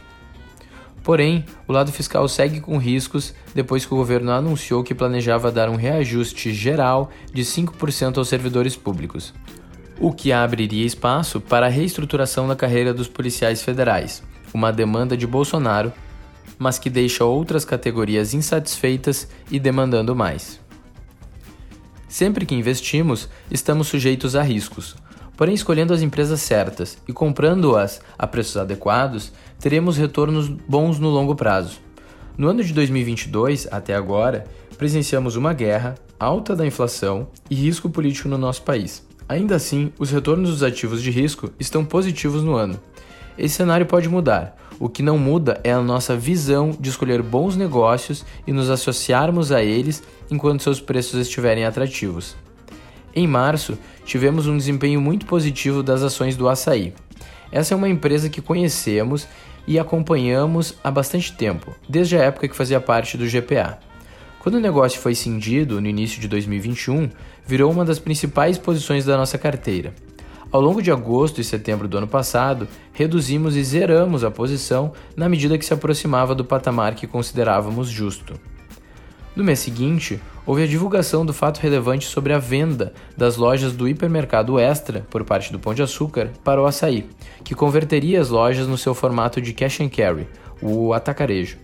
Porém, 1.04 1.44
o 1.68 1.74
lado 1.74 1.92
fiscal 1.92 2.28
segue 2.28 2.60
com 2.60 2.78
riscos 2.78 3.34
depois 3.56 3.86
que 3.86 3.94
o 3.94 3.98
governo 3.98 4.32
anunciou 4.32 4.84
que 4.84 4.94
planejava 4.94 5.52
dar 5.52 5.70
um 5.70 5.76
reajuste 5.76 6.54
geral 6.54 7.10
de 7.34 7.42
5% 7.42 8.18
aos 8.18 8.28
servidores 8.28 8.76
públicos, 8.76 9.34
o 10.01 10.12
que 10.12 10.31
abriria 10.31 10.84
espaço 10.84 11.39
para 11.39 11.67
a 11.67 11.70
reestruturação 11.70 12.48
da 12.48 12.55
carreira 12.55 12.91
dos 12.91 13.08
policiais 13.08 13.62
federais, 13.62 14.24
uma 14.51 14.74
demanda 14.74 15.15
de 15.15 15.27
Bolsonaro, 15.27 15.93
mas 16.58 16.79
que 16.79 16.89
deixa 16.89 17.24
outras 17.24 17.63
categorias 17.63 18.34
insatisfeitas 18.34 19.27
e 19.51 19.60
demandando 19.60 20.15
mais. 20.15 20.60
Sempre 22.08 22.48
que 22.48 22.55
investimos, 22.55 23.29
estamos 23.51 23.88
sujeitos 23.88 24.36
a 24.36 24.41
riscos. 24.41 24.96
Porém, 25.38 25.53
escolhendo 25.53 25.93
as 25.93 26.01
empresas 26.01 26.41
certas 26.41 26.98
e 27.08 27.13
comprando-as 27.13 28.01
a 28.17 28.25
preços 28.25 28.58
adequados, 28.58 29.31
teremos 29.60 29.98
retornos 29.98 30.48
bons 30.50 30.98
no 30.98 31.10
longo 31.10 31.36
prazo. 31.36 31.79
No 32.36 32.48
ano 32.48 32.63
de 32.63 32.74
2022, 32.74 33.67
até 33.72 33.93
agora, 33.93 34.48
presenciamos 34.79 35.36
uma 35.36 35.53
guerra, 35.53 35.93
alta 36.20 36.55
da 36.55 36.65
inflação 36.65 37.27
e 37.51 37.55
risco 37.55 37.88
político 37.88 38.27
no 38.27 38.38
nosso 38.38 38.63
país. 38.63 39.11
Ainda 39.32 39.56
assim, 39.56 39.94
os 39.98 40.12
retornos 40.12 40.50
dos 40.50 40.62
ativos 40.62 41.02
de 41.02 41.10
risco 41.10 41.52
estão 41.58 41.86
positivos 41.86 42.44
no 42.44 42.54
ano. 42.54 42.78
Esse 43.38 43.56
cenário 43.56 43.86
pode 43.86 44.10
mudar. 44.10 44.58
O 44.78 44.90
que 44.90 45.02
não 45.02 45.18
muda 45.18 45.58
é 45.64 45.72
a 45.72 45.80
nossa 45.80 46.18
visão 46.18 46.76
de 46.78 46.90
escolher 46.90 47.22
bons 47.22 47.56
negócios 47.56 48.26
e 48.46 48.52
nos 48.52 48.70
associarmos 48.70 49.54
a 49.54 49.64
eles 49.64 50.04
enquanto 50.30 50.64
seus 50.64 50.82
preços 50.82 51.18
estiverem 51.18 51.64
atrativos. 51.64 52.36
Em 53.16 53.26
março, 53.26 53.78
tivemos 54.04 54.48
um 54.48 54.58
desempenho 54.58 55.00
muito 55.00 55.26
positivo 55.26 55.82
das 55.82 56.04
ações 56.04 56.36
do 56.36 56.50
Açaí. 56.50 56.94
Essa 57.54 57.74
é 57.74 57.78
uma 57.78 57.88
empresa 57.88 58.30
que 58.30 58.42
conhecemos 58.42 59.30
e 59.66 59.80
acompanhamos 59.80 60.76
há 60.84 60.92
bastante 60.92 61.32
tempo, 61.32 61.74
desde 61.88 62.18
a 62.18 62.24
época 62.24 62.50
que 62.50 62.56
fazia 62.56 62.82
parte 62.82 63.18
do 63.18 63.26
GPA. 63.26 63.80
Quando 64.42 64.56
o 64.56 64.60
negócio 64.60 65.00
foi 65.00 65.14
cindido 65.14 65.80
no 65.80 65.88
início 65.88 66.20
de 66.20 66.28
2021, 66.28 67.12
virou 67.46 67.72
uma 67.72 67.86
das 67.86 68.00
principais 68.00 68.58
posições 68.58 69.06
da 69.06 69.16
nossa 69.16 69.38
carteira. 69.38 69.94
Ao 70.52 70.60
longo 70.60 70.82
de 70.82 70.92
agosto 70.92 71.40
e 71.40 71.44
setembro 71.44 71.88
do 71.88 72.00
ano 72.00 72.08
passado, 72.08 72.68
reduzimos 72.92 73.56
e 73.56 73.64
zeramos 73.64 74.24
a 74.24 74.32
posição 74.32 74.94
na 75.16 75.30
medida 75.30 75.60
que 75.60 75.66
se 75.66 75.76
aproximava 75.76 76.34
do 76.34 76.44
patamar 76.44 76.96
que 76.96 77.06
considerávamos 77.06 77.88
justo. 77.88 78.34
No 79.36 79.44
mês 79.44 79.60
seguinte, 79.60 80.20
houve 80.44 80.64
a 80.64 80.68
divulgação 80.68 81.24
do 81.24 81.36
fato 81.36 81.60
relevante 81.60 82.08
sobre 82.08 82.34
a 82.34 82.40
venda 82.40 82.96
das 83.16 83.38
lojas 83.38 83.74
do 83.74 83.88
hipermercado 83.88 84.58
Extra 84.58 85.06
por 85.08 85.24
parte 85.24 85.52
do 85.52 85.60
Pão 85.60 85.76
de 85.76 85.84
Açúcar 85.84 86.32
para 86.44 86.60
o 86.60 86.66
Açaí, 86.66 87.08
que 87.44 87.54
converteria 87.54 88.20
as 88.20 88.30
lojas 88.30 88.68
no 88.68 88.76
seu 88.76 88.96
formato 88.96 89.40
de 89.40 89.54
cash 89.54 89.82
and 89.82 89.90
carry, 89.90 90.28
o 90.64 90.94
atacarejo. 90.94 91.58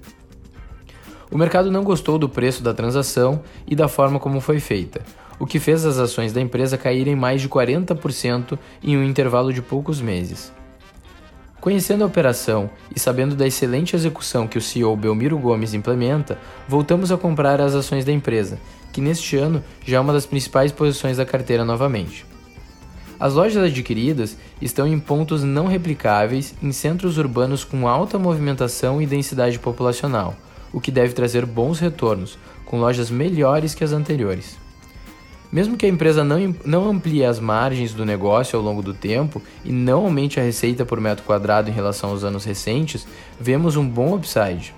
O 1.29 1.37
mercado 1.37 1.69
não 1.69 1.83
gostou 1.83 2.17
do 2.17 2.29
preço 2.29 2.63
da 2.63 2.73
transação 2.73 3.41
e 3.67 3.75
da 3.75 3.87
forma 3.87 4.19
como 4.19 4.39
foi 4.39 4.59
feita, 4.59 5.01
o 5.37 5.45
que 5.45 5.59
fez 5.59 5.85
as 5.85 5.97
ações 5.97 6.31
da 6.31 6.39
empresa 6.39 6.77
caírem 6.77 7.15
mais 7.15 7.41
de 7.41 7.49
40% 7.49 8.57
em 8.81 8.97
um 8.97 9.03
intervalo 9.03 9.51
de 9.51 9.61
poucos 9.61 9.99
meses. 9.99 10.53
Conhecendo 11.59 12.03
a 12.03 12.07
operação 12.07 12.69
e 12.95 12.99
sabendo 12.99 13.35
da 13.35 13.45
excelente 13.45 13.93
execução 13.93 14.47
que 14.47 14.57
o 14.57 14.61
CEO 14.61 14.95
Belmiro 14.95 15.37
Gomes 15.37 15.73
implementa, 15.73 16.39
voltamos 16.67 17.11
a 17.11 17.17
comprar 17.17 17.59
as 17.59 17.75
ações 17.75 18.05
da 18.05 18.11
empresa, 18.11 18.57
que 18.93 19.01
neste 19.01 19.35
ano 19.35 19.61
já 19.85 19.97
é 19.97 19.99
uma 19.99 20.13
das 20.13 20.25
principais 20.25 20.71
posições 20.71 21.17
da 21.17 21.25
carteira 21.25 21.65
novamente. 21.65 22.25
As 23.19 23.33
lojas 23.33 23.63
adquiridas 23.63 24.37
estão 24.61 24.87
em 24.87 24.99
pontos 24.99 25.43
não 25.43 25.67
replicáveis 25.67 26.53
em 26.61 26.71
centros 26.71 27.17
urbanos 27.17 27.63
com 27.63 27.87
alta 27.87 28.17
movimentação 28.17 29.01
e 29.01 29.07
densidade 29.07 29.57
populacional, 29.57 30.35
o 30.71 30.81
que 30.81 30.91
deve 30.91 31.13
trazer 31.13 31.45
bons 31.45 31.79
retornos, 31.79 32.37
com 32.65 32.79
lojas 32.79 33.09
melhores 33.09 33.73
que 33.73 33.83
as 33.83 33.91
anteriores. 33.91 34.57
Mesmo 35.51 35.77
que 35.77 35.85
a 35.85 35.89
empresa 35.89 36.23
não, 36.23 36.55
não 36.65 36.89
amplie 36.89 37.23
as 37.23 37.39
margens 37.39 37.93
do 37.93 38.05
negócio 38.05 38.59
ao 38.59 38.63
longo 38.63 38.81
do 38.81 38.93
tempo 38.93 39.41
e 39.63 39.71
não 39.71 40.03
aumente 40.03 40.39
a 40.39 40.43
receita 40.43 40.85
por 40.85 40.99
metro 40.99 41.23
quadrado 41.23 41.69
em 41.69 41.73
relação 41.73 42.09
aos 42.09 42.23
anos 42.23 42.43
recentes, 42.43 43.07
vemos 43.39 43.77
um 43.77 43.87
bom 43.87 44.15
upside. 44.15 44.75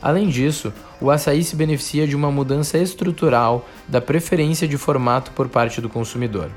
Além 0.00 0.28
disso, 0.28 0.72
o 1.00 1.10
açaí 1.10 1.44
se 1.44 1.56
beneficia 1.56 2.06
de 2.06 2.16
uma 2.16 2.30
mudança 2.30 2.78
estrutural 2.78 3.68
da 3.86 4.00
preferência 4.00 4.66
de 4.66 4.78
formato 4.78 5.32
por 5.32 5.48
parte 5.48 5.80
do 5.80 5.88
consumidor. 5.88 6.50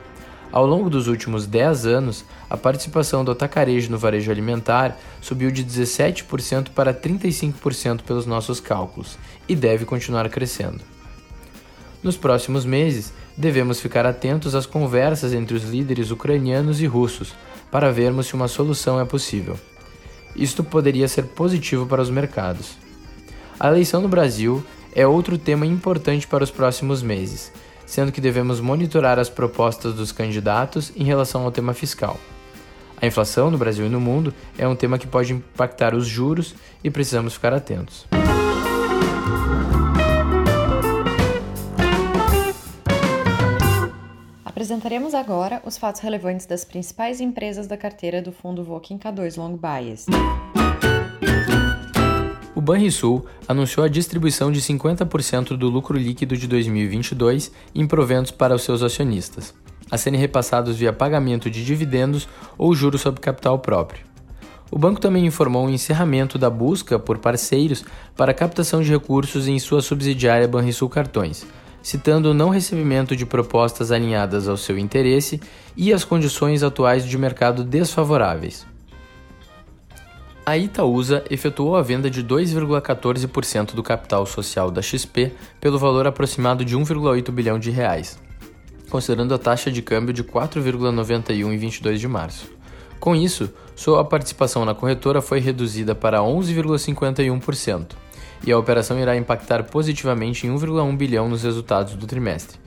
Ao 0.51 0.65
longo 0.65 0.89
dos 0.89 1.07
últimos 1.07 1.45
10 1.45 1.85
anos, 1.85 2.25
a 2.49 2.57
participação 2.57 3.23
do 3.23 3.31
atacarejo 3.31 3.91
no 3.91 3.97
varejo 3.99 4.31
alimentar 4.31 4.97
subiu 5.21 5.51
de 5.51 5.63
17% 5.63 6.69
para 6.69 6.93
35% 6.93 8.01
pelos 8.01 8.25
nossos 8.25 8.59
cálculos 8.59 9.17
e 9.47 9.55
deve 9.55 9.85
continuar 9.85 10.27
crescendo. 10.29 10.81
Nos 12.01 12.17
próximos 12.17 12.65
meses, 12.65 13.13
devemos 13.37 13.79
ficar 13.79 14.05
atentos 14.05 14.55
às 14.55 14.65
conversas 14.65 15.33
entre 15.33 15.55
os 15.55 15.63
líderes 15.63 16.09
ucranianos 16.09 16.81
e 16.81 16.87
russos 16.87 17.33
para 17.69 17.91
vermos 17.91 18.27
se 18.27 18.33
uma 18.33 18.47
solução 18.47 18.99
é 18.99 19.05
possível. 19.05 19.59
Isto 20.35 20.63
poderia 20.63 21.07
ser 21.07 21.25
positivo 21.25 21.85
para 21.85 22.01
os 22.01 22.09
mercados. 22.09 22.77
A 23.59 23.67
eleição 23.67 24.01
no 24.01 24.07
Brasil 24.07 24.63
é 24.95 25.05
outro 25.05 25.37
tema 25.37 25.65
importante 25.65 26.25
para 26.25 26.43
os 26.43 26.49
próximos 26.49 27.03
meses, 27.03 27.51
sendo 27.89 28.11
que 28.11 28.21
devemos 28.21 28.61
monitorar 28.61 29.17
as 29.17 29.29
propostas 29.29 29.95
dos 29.95 30.11
candidatos 30.11 30.93
em 30.95 31.03
relação 31.03 31.43
ao 31.43 31.51
tema 31.51 31.73
fiscal. 31.73 32.19
A 33.01 33.07
inflação 33.07 33.49
no 33.49 33.57
Brasil 33.57 33.87
e 33.87 33.89
no 33.89 33.99
mundo 33.99 34.31
é 34.59 34.67
um 34.67 34.75
tema 34.75 34.99
que 34.99 35.07
pode 35.07 35.33
impactar 35.33 35.95
os 35.95 36.05
juros 36.05 36.53
e 36.83 36.91
precisamos 36.91 37.33
ficar 37.33 37.51
atentos. 37.51 38.05
Apresentaremos 44.45 45.15
agora 45.15 45.59
os 45.65 45.75
fatos 45.75 46.01
relevantes 46.01 46.45
das 46.45 46.63
principais 46.63 47.19
empresas 47.19 47.65
da 47.65 47.75
carteira 47.75 48.21
do 48.21 48.31
fundo 48.31 48.63
Voking 48.63 48.99
K2 48.99 49.35
Long 49.37 49.57
Bias. 49.57 50.05
O 52.59 52.61
Banrisul 52.61 53.25
anunciou 53.47 53.85
a 53.85 53.87
distribuição 53.87 54.51
de 54.51 54.61
50% 54.61 55.55
do 55.55 55.69
lucro 55.69 55.97
líquido 55.97 56.35
de 56.35 56.45
2022 56.45 57.53
em 57.73 57.87
proventos 57.87 58.31
para 58.31 58.53
os 58.53 58.63
seus 58.63 58.83
acionistas, 58.83 59.53
a 59.89 59.97
serem 59.97 60.19
repassados 60.19 60.75
via 60.75 60.91
pagamento 60.91 61.49
de 61.49 61.63
dividendos 61.63 62.27
ou 62.57 62.75
juros 62.75 62.99
sobre 62.99 63.21
capital 63.21 63.59
próprio. 63.59 64.03
O 64.69 64.77
banco 64.77 64.99
também 64.99 65.25
informou 65.25 65.67
o 65.67 65.69
encerramento 65.69 66.37
da 66.37 66.49
busca 66.49 66.99
por 66.99 67.19
parceiros 67.19 67.85
para 68.13 68.33
captação 68.33 68.81
de 68.81 68.91
recursos 68.91 69.47
em 69.47 69.57
sua 69.57 69.81
subsidiária 69.81 70.45
Banrisul 70.45 70.89
Cartões, 70.89 71.47
citando 71.81 72.31
o 72.31 72.33
não 72.33 72.49
recebimento 72.49 73.15
de 73.15 73.25
propostas 73.25 73.89
alinhadas 73.89 74.49
ao 74.49 74.57
seu 74.57 74.77
interesse 74.77 75.39
e 75.77 75.93
as 75.93 76.03
condições 76.03 76.61
atuais 76.61 77.05
de 77.05 77.17
mercado 77.17 77.63
desfavoráveis. 77.63 78.67
A 80.49 80.57
Itaúsa 80.57 81.23
efetuou 81.29 81.75
a 81.75 81.83
venda 81.83 82.09
de 82.09 82.23
2,14% 82.23 83.75
do 83.75 83.83
capital 83.83 84.25
social 84.25 84.71
da 84.71 84.81
XP 84.81 85.31
pelo 85.61 85.77
valor 85.77 86.07
aproximado 86.07 86.65
de 86.65 86.75
1,8 86.75 87.29
bilhão 87.29 87.59
de 87.59 87.69
reais, 87.69 88.17
considerando 88.89 89.31
a 89.35 89.37
taxa 89.37 89.71
de 89.71 89.83
câmbio 89.83 90.11
de 90.11 90.23
4,91 90.23 91.53
em 91.53 91.55
22 91.55 91.99
de 91.99 92.07
março. 92.07 92.49
Com 92.99 93.15
isso, 93.15 93.53
sua 93.75 94.03
participação 94.03 94.65
na 94.65 94.73
corretora 94.73 95.21
foi 95.21 95.39
reduzida 95.39 95.93
para 95.93 96.17
11,51% 96.17 97.89
e 98.43 98.51
a 98.51 98.57
operação 98.57 98.97
irá 98.99 99.15
impactar 99.15 99.65
positivamente 99.65 100.47
em 100.47 100.49
1,1 100.49 100.97
bilhão 100.97 101.29
nos 101.29 101.43
resultados 101.43 101.93
do 101.93 102.07
trimestre, 102.07 102.57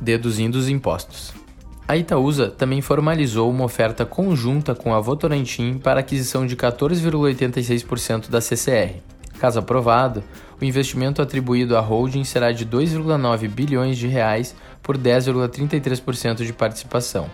deduzindo 0.00 0.56
os 0.56 0.68
impostos. 0.68 1.41
A 1.86 1.96
Itaúsa 1.96 2.48
também 2.48 2.80
formalizou 2.80 3.50
uma 3.50 3.64
oferta 3.64 4.06
conjunta 4.06 4.74
com 4.74 4.94
a 4.94 5.00
Votorantim 5.00 5.78
para 5.78 6.00
aquisição 6.00 6.46
de 6.46 6.56
14,86% 6.56 8.30
da 8.30 8.40
CCR. 8.40 9.00
Caso 9.38 9.58
aprovado, 9.58 10.22
o 10.60 10.64
investimento 10.64 11.20
atribuído 11.20 11.76
à 11.76 11.80
holding 11.80 12.22
será 12.22 12.52
de 12.52 12.64
2,9 12.64 13.48
bilhões 13.48 13.98
de 13.98 14.06
reais 14.06 14.54
por 14.80 14.96
10,33% 14.96 16.44
de 16.44 16.52
participação. 16.52 17.28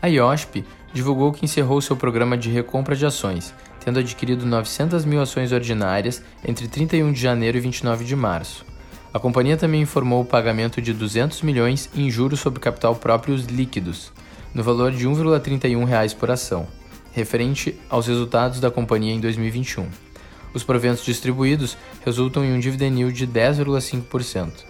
A 0.00 0.08
IOSP 0.08 0.64
divulgou 0.94 1.30
que 1.32 1.44
encerrou 1.44 1.80
seu 1.82 1.94
programa 1.94 2.38
de 2.38 2.48
recompra 2.48 2.96
de 2.96 3.04
ações, 3.04 3.54
tendo 3.84 3.98
adquirido 3.98 4.46
900 4.46 5.04
mil 5.04 5.20
ações 5.20 5.52
ordinárias 5.52 6.22
entre 6.42 6.66
31 6.66 7.12
de 7.12 7.20
janeiro 7.20 7.58
e 7.58 7.60
29 7.60 8.04
de 8.06 8.16
março. 8.16 8.64
A 9.12 9.18
companhia 9.18 9.56
também 9.56 9.82
informou 9.82 10.22
o 10.22 10.24
pagamento 10.24 10.80
de 10.80 10.92
200 10.92 11.42
milhões 11.42 11.90
em 11.94 12.08
juros 12.08 12.38
sobre 12.38 12.60
capital 12.60 12.94
próprios 12.94 13.44
líquidos, 13.44 14.12
no 14.54 14.62
valor 14.62 14.92
de 14.92 15.06
R$ 15.06 15.12
1,31 15.12 16.14
por 16.14 16.30
ação, 16.30 16.68
referente 17.12 17.76
aos 17.88 18.06
resultados 18.06 18.60
da 18.60 18.70
companhia 18.70 19.12
em 19.12 19.20
2021. 19.20 19.88
Os 20.54 20.62
proventos 20.62 21.04
distribuídos 21.04 21.76
resultam 22.04 22.44
em 22.44 22.52
um 22.52 22.60
dividend 22.60 23.00
yield 23.00 23.16
de 23.16 23.26
10,5%. 23.26 24.64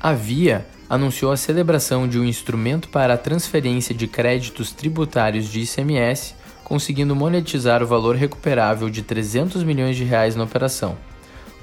A 0.00 0.12
Via 0.12 0.66
anunciou 0.88 1.32
a 1.32 1.36
celebração 1.36 2.06
de 2.08 2.18
um 2.18 2.24
instrumento 2.24 2.88
para 2.88 3.14
a 3.14 3.18
transferência 3.18 3.94
de 3.94 4.06
créditos 4.06 4.72
tributários 4.72 5.50
de 5.50 5.60
ICMS, 5.60 6.34
conseguindo 6.62 7.14
monetizar 7.14 7.82
o 7.82 7.86
valor 7.86 8.16
recuperável 8.16 8.88
de 8.88 9.02
300 9.02 9.62
milhões 9.62 9.96
de 9.96 10.04
reais 10.04 10.34
na 10.34 10.44
operação. 10.44 10.96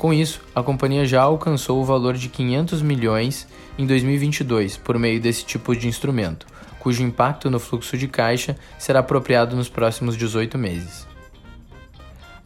Com 0.02 0.12
isso, 0.12 0.42
a 0.56 0.64
companhia 0.64 1.06
já 1.06 1.22
alcançou 1.22 1.80
o 1.80 1.86
valor 1.86 2.16
de 2.16 2.28
500 2.28 2.82
milhões 2.82 3.48
em 3.78 3.86
2022 3.86 4.76
por 4.76 4.98
meio 4.98 5.22
desse 5.22 5.46
tipo 5.46 5.76
de 5.76 5.88
instrumento, 5.88 6.48
cujo 6.80 7.04
impacto 7.04 7.52
no 7.52 7.60
fluxo 7.60 7.96
de 7.96 8.08
caixa 8.08 8.58
será 8.80 9.02
apropriado 9.02 9.56
nos 9.56 9.70
próximos 9.70 10.18
18 10.18 10.58
meses. 10.58 11.06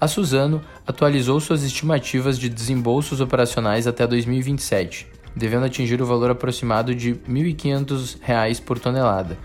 A 0.01 0.05
Suzano 0.05 0.61
atualizou 0.85 1.39
suas 1.39 1.63
estimativas 1.63 2.37
de 2.37 2.49
desembolsos 2.49 3.21
operacionais 3.21 3.87
até 3.87 4.05
2027, 4.05 5.07
devendo 5.33 5.65
atingir 5.65 6.01
o 6.01 6.05
valor 6.05 6.31
aproximado 6.31 6.93
de 6.93 7.11
R$ 7.11 7.19
1.500 7.25 8.61
por 8.63 8.79
tonelada, 8.79 9.37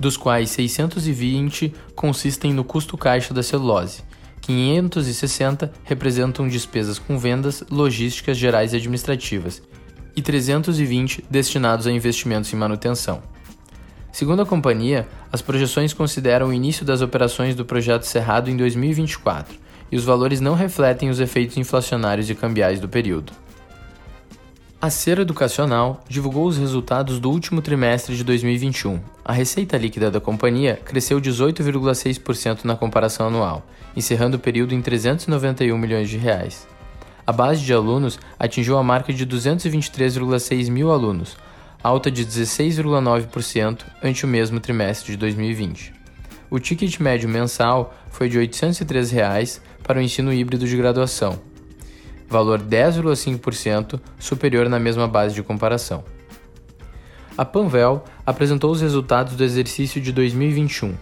dos 0.00 0.16
quais 0.16 0.48
620 0.48 1.74
consistem 1.94 2.54
no 2.54 2.64
custo 2.64 2.96
caixa 2.96 3.34
da 3.34 3.42
celulose, 3.42 4.02
560 4.48 5.70
representam 5.84 6.48
despesas 6.48 6.98
com 6.98 7.18
vendas, 7.18 7.62
logísticas 7.70 8.38
gerais 8.38 8.72
e 8.72 8.76
administrativas, 8.76 9.62
e 10.16 10.22
320 10.22 11.22
destinados 11.30 11.86
a 11.86 11.92
investimentos 11.92 12.50
em 12.50 12.56
manutenção. 12.56 13.22
Segundo 14.10 14.40
a 14.40 14.46
companhia, 14.46 15.06
as 15.30 15.42
projeções 15.42 15.92
consideram 15.92 16.48
o 16.48 16.52
início 16.52 16.82
das 16.82 17.02
operações 17.02 17.54
do 17.54 17.62
projeto 17.62 18.04
Cerrado 18.04 18.48
em 18.48 18.56
2024 18.56 19.54
e 19.92 19.96
os 19.96 20.04
valores 20.04 20.40
não 20.40 20.54
refletem 20.54 21.10
os 21.10 21.20
efeitos 21.20 21.58
inflacionários 21.58 22.30
e 22.30 22.34
cambiais 22.34 22.80
do 22.80 22.88
período. 22.88 23.34
A 24.80 24.90
Ser 24.90 25.18
Educacional 25.18 26.04
divulgou 26.08 26.46
os 26.46 26.56
resultados 26.56 27.18
do 27.18 27.28
último 27.32 27.60
trimestre 27.60 28.14
de 28.14 28.22
2021. 28.22 29.00
A 29.24 29.32
receita 29.32 29.76
líquida 29.76 30.08
da 30.08 30.20
companhia 30.20 30.80
cresceu 30.84 31.20
18,6% 31.20 32.62
na 32.62 32.76
comparação 32.76 33.26
anual, 33.26 33.66
encerrando 33.96 34.36
o 34.36 34.40
período 34.40 34.76
em 34.76 34.80
391 34.80 35.76
milhões 35.76 36.08
de 36.08 36.16
reais. 36.16 36.64
A 37.26 37.32
base 37.32 37.64
de 37.64 37.74
alunos 37.74 38.20
atingiu 38.38 38.78
a 38.78 38.82
marca 38.84 39.12
de 39.12 39.26
223,6 39.26 40.70
mil 40.70 40.92
alunos, 40.92 41.36
alta 41.82 42.08
de 42.08 42.24
16,9% 42.24 43.80
ante 44.00 44.24
o 44.24 44.28
mesmo 44.28 44.60
trimestre 44.60 45.10
de 45.10 45.18
2020. 45.18 45.92
O 46.48 46.60
ticket 46.60 47.00
médio 47.00 47.28
mensal 47.28 47.92
foi 48.12 48.28
de 48.28 48.38
803 48.38 49.10
reais 49.10 49.60
para 49.82 49.98
o 49.98 50.02
ensino 50.02 50.32
híbrido 50.32 50.68
de 50.68 50.76
graduação, 50.76 51.40
valor 52.28 52.60
10,5% 52.60 53.98
superior 54.18 54.68
na 54.68 54.78
mesma 54.78 55.08
base 55.08 55.34
de 55.34 55.42
comparação. 55.42 56.04
A 57.36 57.44
Panvel 57.44 58.04
apresentou 58.26 58.70
os 58.70 58.80
resultados 58.80 59.34
do 59.34 59.44
exercício 59.44 60.00
de 60.00 60.12
2021. 60.12 60.94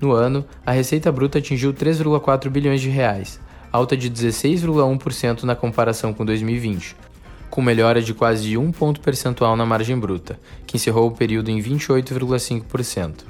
No 0.00 0.12
ano, 0.12 0.44
a 0.64 0.72
receita 0.72 1.12
bruta 1.12 1.38
atingiu 1.38 1.72
3,4 1.72 2.48
bilhões 2.48 2.80
de 2.80 2.88
reais, 2.88 3.38
alta 3.70 3.96
de 3.96 4.10
16,1% 4.10 5.42
na 5.44 5.54
comparação 5.54 6.12
com 6.12 6.24
2020, 6.24 6.96
com 7.50 7.62
melhora 7.62 8.02
de 8.02 8.14
quase 8.14 8.56
um 8.56 8.72
ponto 8.72 9.00
percentual 9.00 9.56
na 9.56 9.66
margem 9.66 9.98
bruta, 9.98 10.40
que 10.66 10.76
encerrou 10.76 11.08
o 11.08 11.12
período 11.12 11.50
em 11.50 11.60
28,5%. 11.60 13.24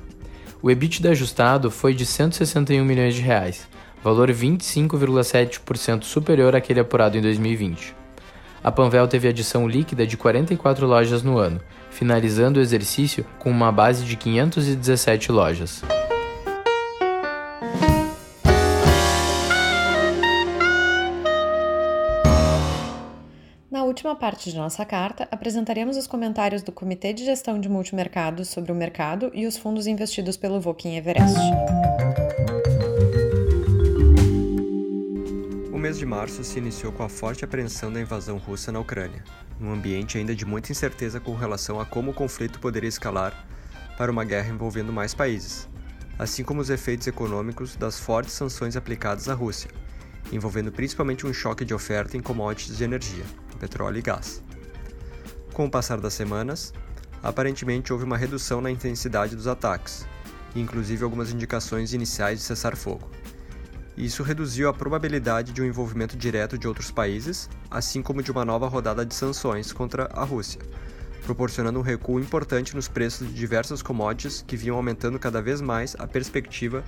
O 0.62 0.70
EBITDA 0.70 1.10
ajustado 1.10 1.70
foi 1.70 1.92
de 1.92 2.06
161 2.06 2.84
milhões 2.84 3.14
de 3.14 3.20
reais, 3.20 3.68
valor 4.04 4.30
25,7% 4.30 6.02
superior 6.02 6.54
àquele 6.54 6.78
apurado 6.78 7.16
em 7.16 7.22
2020. 7.22 7.96
A 8.62 8.70
Panvel 8.70 9.08
teve 9.08 9.28
adição 9.28 9.66
líquida 9.66 10.06
de 10.06 10.14
44 10.14 10.86
lojas 10.86 11.22
no 11.22 11.38
ano, 11.38 11.58
finalizando 11.90 12.60
o 12.60 12.62
exercício 12.62 13.24
com 13.38 13.50
uma 13.50 13.72
base 13.72 14.04
de 14.04 14.14
517 14.14 15.32
lojas. 15.32 15.82
Na 23.70 23.84
última 23.84 24.14
parte 24.14 24.50
de 24.50 24.56
nossa 24.56 24.84
carta, 24.84 25.26
apresentaremos 25.30 25.96
os 25.96 26.06
comentários 26.06 26.62
do 26.62 26.72
Comitê 26.72 27.14
de 27.14 27.24
Gestão 27.24 27.58
de 27.58 27.70
Multimercados 27.70 28.48
sobre 28.48 28.70
o 28.70 28.74
mercado 28.74 29.30
e 29.32 29.46
os 29.46 29.56
fundos 29.56 29.86
investidos 29.86 30.36
pelo 30.36 30.60
Voking 30.60 30.96
Everest. 30.96 31.38
Mês 35.84 35.98
de 35.98 36.06
março 36.06 36.42
se 36.42 36.58
iniciou 36.58 36.90
com 36.90 37.02
a 37.02 37.10
forte 37.10 37.44
apreensão 37.44 37.92
da 37.92 38.00
invasão 38.00 38.38
russa 38.38 38.72
na 38.72 38.80
Ucrânia, 38.80 39.22
num 39.60 39.70
ambiente 39.70 40.16
ainda 40.16 40.34
de 40.34 40.46
muita 40.46 40.72
incerteza 40.72 41.20
com 41.20 41.34
relação 41.34 41.78
a 41.78 41.84
como 41.84 42.10
o 42.10 42.14
conflito 42.14 42.58
poderia 42.58 42.88
escalar 42.88 43.46
para 43.98 44.10
uma 44.10 44.24
guerra 44.24 44.48
envolvendo 44.48 44.90
mais 44.94 45.12
países, 45.12 45.68
assim 46.18 46.42
como 46.42 46.62
os 46.62 46.70
efeitos 46.70 47.06
econômicos 47.06 47.76
das 47.76 48.00
fortes 48.00 48.32
sanções 48.32 48.76
aplicadas 48.76 49.28
à 49.28 49.34
Rússia, 49.34 49.70
envolvendo 50.32 50.72
principalmente 50.72 51.26
um 51.26 51.34
choque 51.34 51.66
de 51.66 51.74
oferta 51.74 52.16
em 52.16 52.22
commodities 52.22 52.78
de 52.78 52.84
energia, 52.84 53.24
petróleo 53.60 53.98
e 53.98 54.02
gás. 54.02 54.42
Com 55.52 55.66
o 55.66 55.70
passar 55.70 56.00
das 56.00 56.14
semanas, 56.14 56.72
aparentemente 57.22 57.92
houve 57.92 58.06
uma 58.06 58.16
redução 58.16 58.62
na 58.62 58.70
intensidade 58.70 59.36
dos 59.36 59.46
ataques, 59.46 60.06
e 60.54 60.62
inclusive 60.62 61.04
algumas 61.04 61.30
indicações 61.30 61.92
iniciais 61.92 62.38
de 62.38 62.44
cessar 62.46 62.74
fogo. 62.74 63.10
Isso 63.96 64.24
reduziu 64.24 64.68
a 64.68 64.74
probabilidade 64.74 65.52
de 65.52 65.62
um 65.62 65.64
envolvimento 65.64 66.16
direto 66.16 66.58
de 66.58 66.66
outros 66.66 66.90
países, 66.90 67.48
assim 67.70 68.02
como 68.02 68.22
de 68.22 68.32
uma 68.32 68.44
nova 68.44 68.66
rodada 68.66 69.06
de 69.06 69.14
sanções 69.14 69.72
contra 69.72 70.08
a 70.12 70.24
Rússia, 70.24 70.60
proporcionando 71.24 71.78
um 71.78 71.82
recuo 71.82 72.18
importante 72.18 72.74
nos 72.74 72.88
preços 72.88 73.28
de 73.28 73.34
diversas 73.34 73.82
commodities 73.82 74.42
que 74.44 74.56
vinham 74.56 74.76
aumentando 74.76 75.16
cada 75.16 75.40
vez 75.40 75.60
mais 75.60 75.94
a 75.96 76.08
perspectiva 76.08 76.82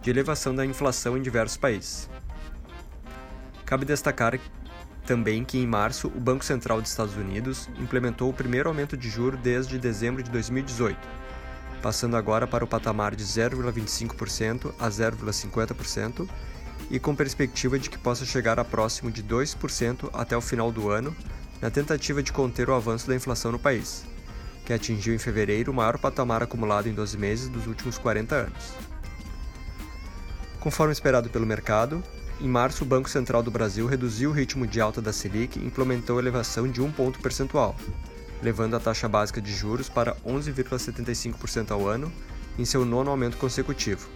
de 0.00 0.08
elevação 0.08 0.54
da 0.54 0.64
inflação 0.64 1.18
em 1.18 1.22
diversos 1.22 1.58
países. 1.58 2.08
Cabe 3.66 3.84
destacar 3.84 4.40
também 5.04 5.44
que 5.44 5.58
em 5.58 5.66
março 5.66 6.08
o 6.08 6.20
Banco 6.20 6.44
Central 6.44 6.80
dos 6.80 6.90
Estados 6.90 7.16
Unidos 7.16 7.68
implementou 7.78 8.30
o 8.30 8.34
primeiro 8.34 8.70
aumento 8.70 8.96
de 8.96 9.10
juros 9.10 9.38
desde 9.40 9.78
dezembro 9.78 10.22
de 10.22 10.30
2018 10.30 11.27
passando 11.78 12.16
agora 12.16 12.46
para 12.46 12.64
o 12.64 12.68
patamar 12.68 13.14
de 13.14 13.24
0,25% 13.24 14.74
a 14.78 14.88
0,50% 14.88 16.28
e 16.90 16.98
com 16.98 17.14
perspectiva 17.14 17.78
de 17.78 17.90
que 17.90 17.98
possa 17.98 18.24
chegar 18.24 18.58
a 18.58 18.64
próximo 18.64 19.10
de 19.10 19.22
2% 19.22 20.10
até 20.12 20.36
o 20.36 20.40
final 20.40 20.72
do 20.72 20.90
ano, 20.90 21.14
na 21.60 21.70
tentativa 21.70 22.22
de 22.22 22.32
conter 22.32 22.68
o 22.68 22.74
avanço 22.74 23.06
da 23.06 23.14
inflação 23.14 23.52
no 23.52 23.58
país, 23.58 24.04
que 24.64 24.72
atingiu 24.72 25.14
em 25.14 25.18
fevereiro 25.18 25.72
o 25.72 25.74
maior 25.74 25.98
patamar 25.98 26.42
acumulado 26.42 26.88
em 26.88 26.94
12 26.94 27.18
meses 27.18 27.48
dos 27.48 27.66
últimos 27.66 27.98
40 27.98 28.34
anos. 28.34 28.72
Conforme 30.60 30.92
esperado 30.92 31.28
pelo 31.30 31.46
mercado, 31.46 32.02
em 32.40 32.48
março 32.48 32.84
o 32.84 32.86
Banco 32.86 33.10
Central 33.10 33.42
do 33.42 33.50
Brasil 33.50 33.86
reduziu 33.86 34.30
o 34.30 34.32
ritmo 34.32 34.66
de 34.66 34.80
alta 34.80 35.02
da 35.02 35.12
Selic 35.12 35.58
e 35.58 35.66
implementou 35.66 36.18
elevação 36.18 36.68
de 36.68 36.80
um 36.80 36.90
ponto 36.90 37.18
percentual, 37.18 37.76
levando 38.42 38.74
a 38.74 38.80
taxa 38.80 39.08
básica 39.08 39.40
de 39.40 39.52
juros 39.52 39.88
para 39.88 40.14
11,75% 40.26 41.70
ao 41.70 41.88
ano 41.88 42.12
em 42.58 42.64
seu 42.64 42.84
nono 42.84 43.10
aumento 43.10 43.36
consecutivo, 43.36 44.08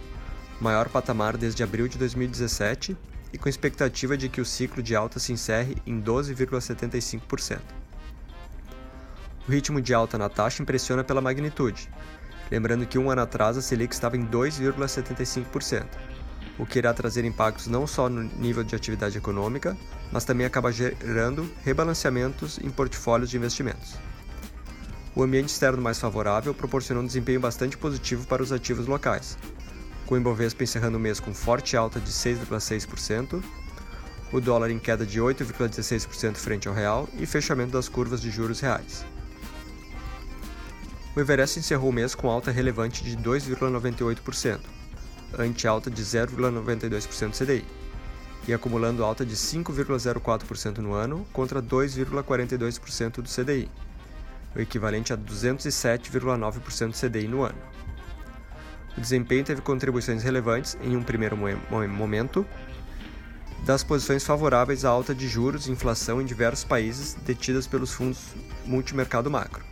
maior 0.59 0.89
patamar 0.89 1.37
desde 1.37 1.63
abril 1.63 1.87
de 1.87 1.97
2017 1.97 2.97
e 3.31 3.37
com 3.37 3.49
expectativa 3.49 4.15
de 4.15 4.29
que 4.29 4.41
o 4.41 4.45
ciclo 4.45 4.83
de 4.83 4.95
alta 4.95 5.19
se 5.19 5.33
encerre 5.33 5.75
em 5.85 6.01
12,75%. 6.01 7.59
O 9.47 9.51
ritmo 9.51 9.81
de 9.81 9.93
alta 9.93 10.17
na 10.17 10.29
taxa 10.29 10.61
impressiona 10.61 11.03
pela 11.03 11.19
magnitude, 11.19 11.89
lembrando 12.49 12.85
que 12.85 12.97
um 12.97 13.09
ano 13.09 13.21
atrás 13.21 13.57
a 13.57 13.61
Selic 13.61 13.93
estava 13.93 14.15
em 14.15 14.25
2,75%, 14.25 15.85
o 16.57 16.65
que 16.65 16.77
irá 16.77 16.93
trazer 16.93 17.25
impactos 17.25 17.67
não 17.67 17.87
só 17.87 18.07
no 18.07 18.21
nível 18.21 18.63
de 18.63 18.75
atividade 18.75 19.17
econômica, 19.17 19.75
mas 20.11 20.23
também 20.23 20.45
acaba 20.45 20.71
gerando 20.71 21.51
rebalanceamentos 21.63 22.59
em 22.59 22.69
portfólios 22.69 23.29
de 23.29 23.37
investimentos. 23.37 23.97
O 25.15 25.21
ambiente 25.21 25.49
externo 25.49 25.81
mais 25.81 25.99
favorável 25.99 26.55
proporcionou 26.55 27.03
um 27.03 27.05
desempenho 27.05 27.39
bastante 27.39 27.77
positivo 27.77 28.25
para 28.25 28.41
os 28.41 28.51
ativos 28.51 28.87
locais, 28.87 29.37
com 30.07 30.15
o 30.15 30.17
Ibovespa 30.17 30.63
encerrando 30.63 30.97
o 30.97 30.99
mês 30.99 31.19
com 31.19 31.33
forte 31.33 31.77
alta 31.77 31.99
de 31.99 32.09
6,6%, 32.09 33.43
o 34.31 34.41
dólar 34.41 34.71
em 34.71 34.79
queda 34.79 35.05
de 35.05 35.21
8,16% 35.21 36.37
frente 36.37 36.67
ao 36.67 36.73
real 36.73 37.07
e 37.19 37.27
fechamento 37.27 37.73
das 37.73 37.87
curvas 37.87 38.19
de 38.19 38.31
juros 38.31 38.59
reais. 38.59 39.05
O 41.15 41.19
Everest 41.19 41.59
encerrou 41.59 41.91
o 41.91 41.93
mês 41.93 42.15
com 42.15 42.27
alta 42.27 42.49
relevante 42.49 43.03
de 43.03 43.15
2,98%, 43.15 44.59
ante 45.37 45.67
alta 45.67 45.91
de 45.91 46.01
0,92% 46.01 47.37
CDI. 47.37 47.63
e 48.45 48.53
acumulando 48.53 49.05
alta 49.05 49.25
de 49.25 49.35
5,04% 49.35 50.79
no 50.79 50.93
ano 50.93 51.25
contra 51.31 51.61
2,42% 51.61 53.21
do 53.21 53.29
CDI, 53.29 53.69
o 54.55 54.59
equivalente 54.59 55.13
a 55.13 55.17
207,9% 55.17 56.87
do 56.89 57.09
CDI 57.09 57.27
no 57.27 57.43
ano. 57.43 57.57
O 58.97 59.01
desempenho 59.01 59.43
teve 59.43 59.61
contribuições 59.61 60.23
relevantes 60.23 60.77
em 60.81 60.95
um 60.95 61.03
primeiro 61.03 61.35
momento 61.35 62.45
das 63.65 63.83
posições 63.83 64.23
favoráveis 64.25 64.85
à 64.85 64.89
alta 64.89 65.15
de 65.15 65.27
juros 65.27 65.67
e 65.67 65.71
inflação 65.71 66.21
em 66.21 66.25
diversos 66.25 66.63
países 66.63 67.15
detidas 67.25 67.65
pelos 67.65 67.93
fundos 67.93 68.19
multimercado 68.65 69.31
macro, 69.31 69.63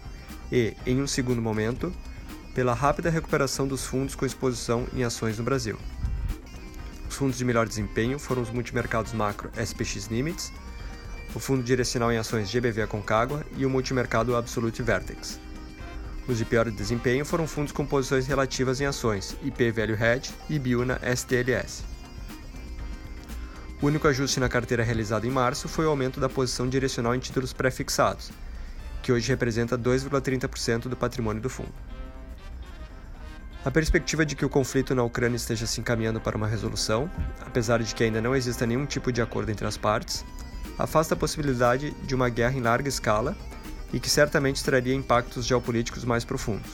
e, 0.51 0.75
em 0.85 1.01
um 1.01 1.07
segundo 1.07 1.41
momento, 1.41 1.93
pela 2.55 2.73
rápida 2.73 3.09
recuperação 3.09 3.67
dos 3.67 3.85
fundos 3.85 4.15
com 4.15 4.25
exposição 4.25 4.87
em 4.93 5.03
ações 5.03 5.37
no 5.37 5.43
Brasil. 5.43 5.77
Os 7.09 7.15
fundos 7.15 7.37
de 7.37 7.45
melhor 7.45 7.67
desempenho 7.67 8.17
foram 8.17 8.41
os 8.41 8.49
multimercados 8.49 9.13
macro 9.13 9.51
SPX 9.55 10.07
Limits, 10.07 10.51
o 11.33 11.39
fundo 11.39 11.63
direcional 11.63 12.11
em 12.11 12.17
ações 12.17 12.51
GBV 12.51 12.81
Aconcagua 12.83 13.45
e 13.57 13.65
o 13.65 13.69
multimercado 13.69 14.35
Absolute 14.35 14.81
Vertex. 14.83 15.39
Os 16.27 16.37
de 16.37 16.45
pior 16.45 16.69
desempenho 16.69 17.25
foram 17.25 17.47
fundos 17.47 17.71
com 17.71 17.85
posições 17.85 18.27
relativas 18.27 18.79
em 18.79 18.85
ações 18.85 19.35
IP 19.43 19.71
Value 19.71 19.97
Hedge 20.01 20.31
e 20.49 20.59
Biuna 20.59 20.99
STLS. 21.15 21.83
O 23.81 23.87
único 23.87 24.07
ajuste 24.07 24.39
na 24.39 24.47
carteira 24.47 24.83
realizado 24.83 25.25
em 25.25 25.31
março 25.31 25.67
foi 25.67 25.85
o 25.85 25.89
aumento 25.89 26.19
da 26.19 26.29
posição 26.29 26.69
direcional 26.69 27.15
em 27.15 27.19
títulos 27.19 27.51
pré-fixados, 27.51 28.31
que 29.01 29.11
hoje 29.11 29.27
representa 29.29 29.77
2,30% 29.77 30.87
do 30.87 30.95
patrimônio 30.95 31.41
do 31.41 31.49
fundo. 31.49 31.73
A 33.65 33.71
perspectiva 33.71 34.25
de 34.25 34.35
que 34.35 34.45
o 34.45 34.49
conflito 34.49 34.93
na 34.93 35.03
Ucrânia 35.03 35.35
esteja 35.35 35.65
se 35.65 35.79
encaminhando 35.79 36.21
para 36.21 36.37
uma 36.37 36.47
resolução, 36.47 37.09
apesar 37.45 37.81
de 37.81 37.93
que 37.93 38.03
ainda 38.03 38.21
não 38.21 38.35
exista 38.35 38.65
nenhum 38.65 38.85
tipo 38.85 39.11
de 39.11 39.21
acordo 39.21 39.51
entre 39.51 39.65
as 39.65 39.77
partes, 39.77 40.23
afasta 40.77 41.13
a 41.13 41.17
possibilidade 41.17 41.91
de 42.03 42.15
uma 42.15 42.29
guerra 42.29 42.57
em 42.57 42.61
larga 42.61 42.89
escala 42.89 43.35
e 43.93 43.99
que 43.99 44.09
certamente 44.09 44.63
traria 44.63 44.95
impactos 44.95 45.45
geopolíticos 45.45 46.05
mais 46.05 46.23
profundos. 46.23 46.71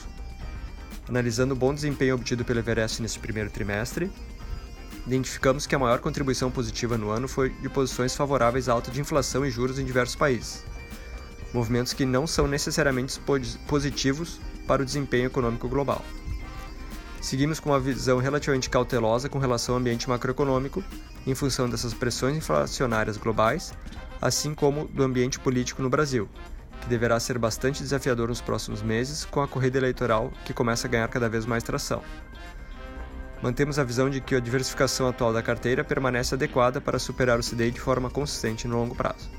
Analisando 1.08 1.54
o 1.54 1.56
bom 1.56 1.72
desempenho 1.72 2.14
obtido 2.14 2.44
pelo 2.44 2.58
Everest 2.58 3.00
nesse 3.00 3.18
primeiro 3.18 3.50
trimestre, 3.50 4.10
identificamos 5.06 5.66
que 5.66 5.74
a 5.74 5.78
maior 5.78 6.00
contribuição 6.00 6.50
positiva 6.50 6.98
no 6.98 7.10
ano 7.10 7.26
foi 7.26 7.50
de 7.50 7.68
posições 7.68 8.14
favoráveis 8.14 8.68
à 8.68 8.72
alta 8.72 8.90
de 8.90 9.00
inflação 9.00 9.44
e 9.44 9.50
juros 9.50 9.78
em 9.78 9.84
diversos 9.84 10.16
países, 10.16 10.64
movimentos 11.52 11.94
que 11.94 12.04
não 12.04 12.26
são 12.26 12.46
necessariamente 12.46 13.18
positivos 13.66 14.38
para 14.66 14.82
o 14.82 14.84
desempenho 14.84 15.26
econômico 15.26 15.68
global. 15.68 16.04
Seguimos 17.20 17.58
com 17.58 17.70
uma 17.70 17.80
visão 17.80 18.18
relativamente 18.18 18.70
cautelosa 18.70 19.28
com 19.28 19.38
relação 19.38 19.74
ao 19.74 19.80
ambiente 19.80 20.08
macroeconômico, 20.08 20.82
em 21.26 21.34
função 21.34 21.68
dessas 21.68 21.92
pressões 21.92 22.36
inflacionárias 22.36 23.16
globais, 23.16 23.74
assim 24.22 24.54
como 24.54 24.86
do 24.86 25.02
ambiente 25.02 25.38
político 25.38 25.82
no 25.82 25.90
Brasil, 25.90 26.28
que 26.80 26.88
deverá 26.88 27.18
ser 27.18 27.38
bastante 27.38 27.82
desafiador 27.82 28.28
nos 28.28 28.40
próximos 28.40 28.82
meses 28.82 29.24
com 29.24 29.40
a 29.40 29.48
corrida 29.48 29.78
eleitoral 29.78 30.32
que 30.44 30.54
começa 30.54 30.86
a 30.86 30.90
ganhar 30.90 31.08
cada 31.08 31.28
vez 31.28 31.44
mais 31.44 31.62
tração. 31.62 32.02
Mantemos 33.42 33.78
a 33.78 33.84
visão 33.84 34.10
de 34.10 34.20
que 34.20 34.34
a 34.34 34.40
diversificação 34.40 35.08
atual 35.08 35.32
da 35.32 35.42
carteira 35.42 35.84
permanece 35.84 36.34
adequada 36.34 36.80
para 36.80 36.98
superar 36.98 37.38
o 37.38 37.42
CDI 37.42 37.70
de 37.70 37.80
forma 37.80 38.10
consistente 38.10 38.66
no 38.66 38.76
longo 38.76 38.96
prazo. 38.96 39.30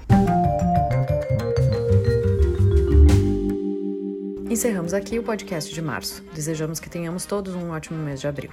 Encerramos 4.50 4.96
aqui 4.96 5.20
o 5.20 5.24
podcast 5.24 5.72
de 5.72 5.80
março. 5.80 6.24
Desejamos 6.34 6.80
que 6.80 6.90
tenhamos 6.90 7.24
todos 7.24 7.54
um 7.54 7.70
ótimo 7.70 8.04
mês 8.04 8.20
de 8.20 8.28
abril. 8.28 8.50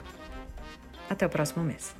Até 1.08 1.24
o 1.24 1.30
próximo 1.30 1.64
mês. 1.64 1.96